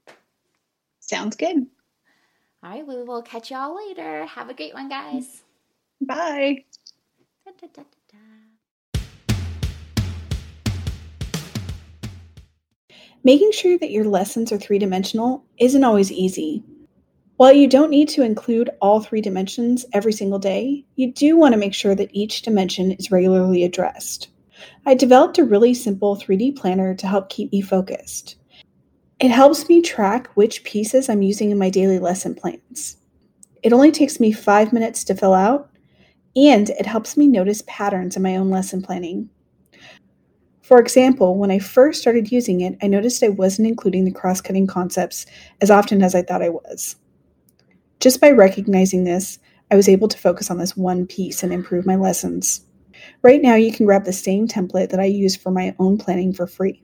Sounds 1.00 1.36
good. 1.36 1.66
All 2.64 2.70
right. 2.70 2.86
We 2.86 3.02
will 3.02 3.22
catch 3.22 3.50
y'all 3.50 3.76
later. 3.76 4.24
Have 4.26 4.48
a 4.48 4.54
great 4.54 4.74
one 4.74 4.88
guys. 4.88 5.42
Bye. 6.00 6.64
Da, 7.44 7.52
da, 7.60 7.66
da, 7.72 7.82
Making 13.24 13.52
sure 13.52 13.78
that 13.78 13.92
your 13.92 14.04
lessons 14.04 14.50
are 14.50 14.58
three 14.58 14.80
dimensional 14.80 15.44
isn't 15.58 15.84
always 15.84 16.10
easy. 16.10 16.64
While 17.36 17.52
you 17.52 17.68
don't 17.68 17.90
need 17.90 18.08
to 18.10 18.22
include 18.22 18.70
all 18.80 19.00
three 19.00 19.20
dimensions 19.20 19.86
every 19.92 20.12
single 20.12 20.40
day, 20.40 20.84
you 20.96 21.12
do 21.12 21.36
want 21.36 21.52
to 21.52 21.58
make 21.58 21.74
sure 21.74 21.94
that 21.94 22.10
each 22.12 22.42
dimension 22.42 22.92
is 22.92 23.12
regularly 23.12 23.62
addressed. 23.62 24.28
I 24.86 24.94
developed 24.94 25.38
a 25.38 25.44
really 25.44 25.72
simple 25.72 26.16
3D 26.16 26.56
planner 26.56 26.94
to 26.96 27.06
help 27.06 27.28
keep 27.28 27.52
me 27.52 27.60
focused. 27.60 28.36
It 29.20 29.30
helps 29.30 29.68
me 29.68 29.82
track 29.82 30.28
which 30.34 30.64
pieces 30.64 31.08
I'm 31.08 31.22
using 31.22 31.52
in 31.52 31.58
my 31.58 31.70
daily 31.70 32.00
lesson 32.00 32.34
plans. 32.34 32.96
It 33.62 33.72
only 33.72 33.92
takes 33.92 34.18
me 34.18 34.32
five 34.32 34.72
minutes 34.72 35.04
to 35.04 35.14
fill 35.14 35.34
out, 35.34 35.70
and 36.34 36.70
it 36.70 36.86
helps 36.86 37.16
me 37.16 37.28
notice 37.28 37.62
patterns 37.68 38.16
in 38.16 38.22
my 38.22 38.36
own 38.36 38.50
lesson 38.50 38.82
planning. 38.82 39.30
For 40.72 40.80
example, 40.80 41.36
when 41.36 41.50
I 41.50 41.58
first 41.58 42.00
started 42.00 42.32
using 42.32 42.62
it, 42.62 42.78
I 42.80 42.86
noticed 42.86 43.22
I 43.22 43.28
wasn't 43.28 43.68
including 43.68 44.06
the 44.06 44.10
cross 44.10 44.40
cutting 44.40 44.66
concepts 44.66 45.26
as 45.60 45.70
often 45.70 46.02
as 46.02 46.14
I 46.14 46.22
thought 46.22 46.40
I 46.40 46.48
was. 46.48 46.96
Just 48.00 48.22
by 48.22 48.30
recognizing 48.30 49.04
this, 49.04 49.38
I 49.70 49.76
was 49.76 49.86
able 49.86 50.08
to 50.08 50.16
focus 50.16 50.50
on 50.50 50.56
this 50.56 50.74
one 50.74 51.06
piece 51.06 51.42
and 51.42 51.52
improve 51.52 51.84
my 51.84 51.96
lessons. 51.96 52.62
Right 53.20 53.42
now, 53.42 53.54
you 53.54 53.70
can 53.70 53.84
grab 53.84 54.06
the 54.06 54.14
same 54.14 54.48
template 54.48 54.88
that 54.88 54.98
I 54.98 55.04
use 55.04 55.36
for 55.36 55.50
my 55.50 55.76
own 55.78 55.98
planning 55.98 56.32
for 56.32 56.46
free. 56.46 56.82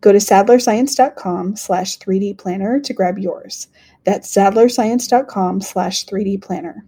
Go 0.00 0.12
to 0.12 0.18
sadlerscience.com 0.18 1.56
slash 1.56 1.98
3D 1.98 2.38
planner 2.38 2.78
to 2.78 2.94
grab 2.94 3.18
yours. 3.18 3.66
That's 4.04 4.32
sadlerscience.com 4.32 5.60
slash 5.60 6.06
3D 6.06 6.40
planner. 6.40 6.86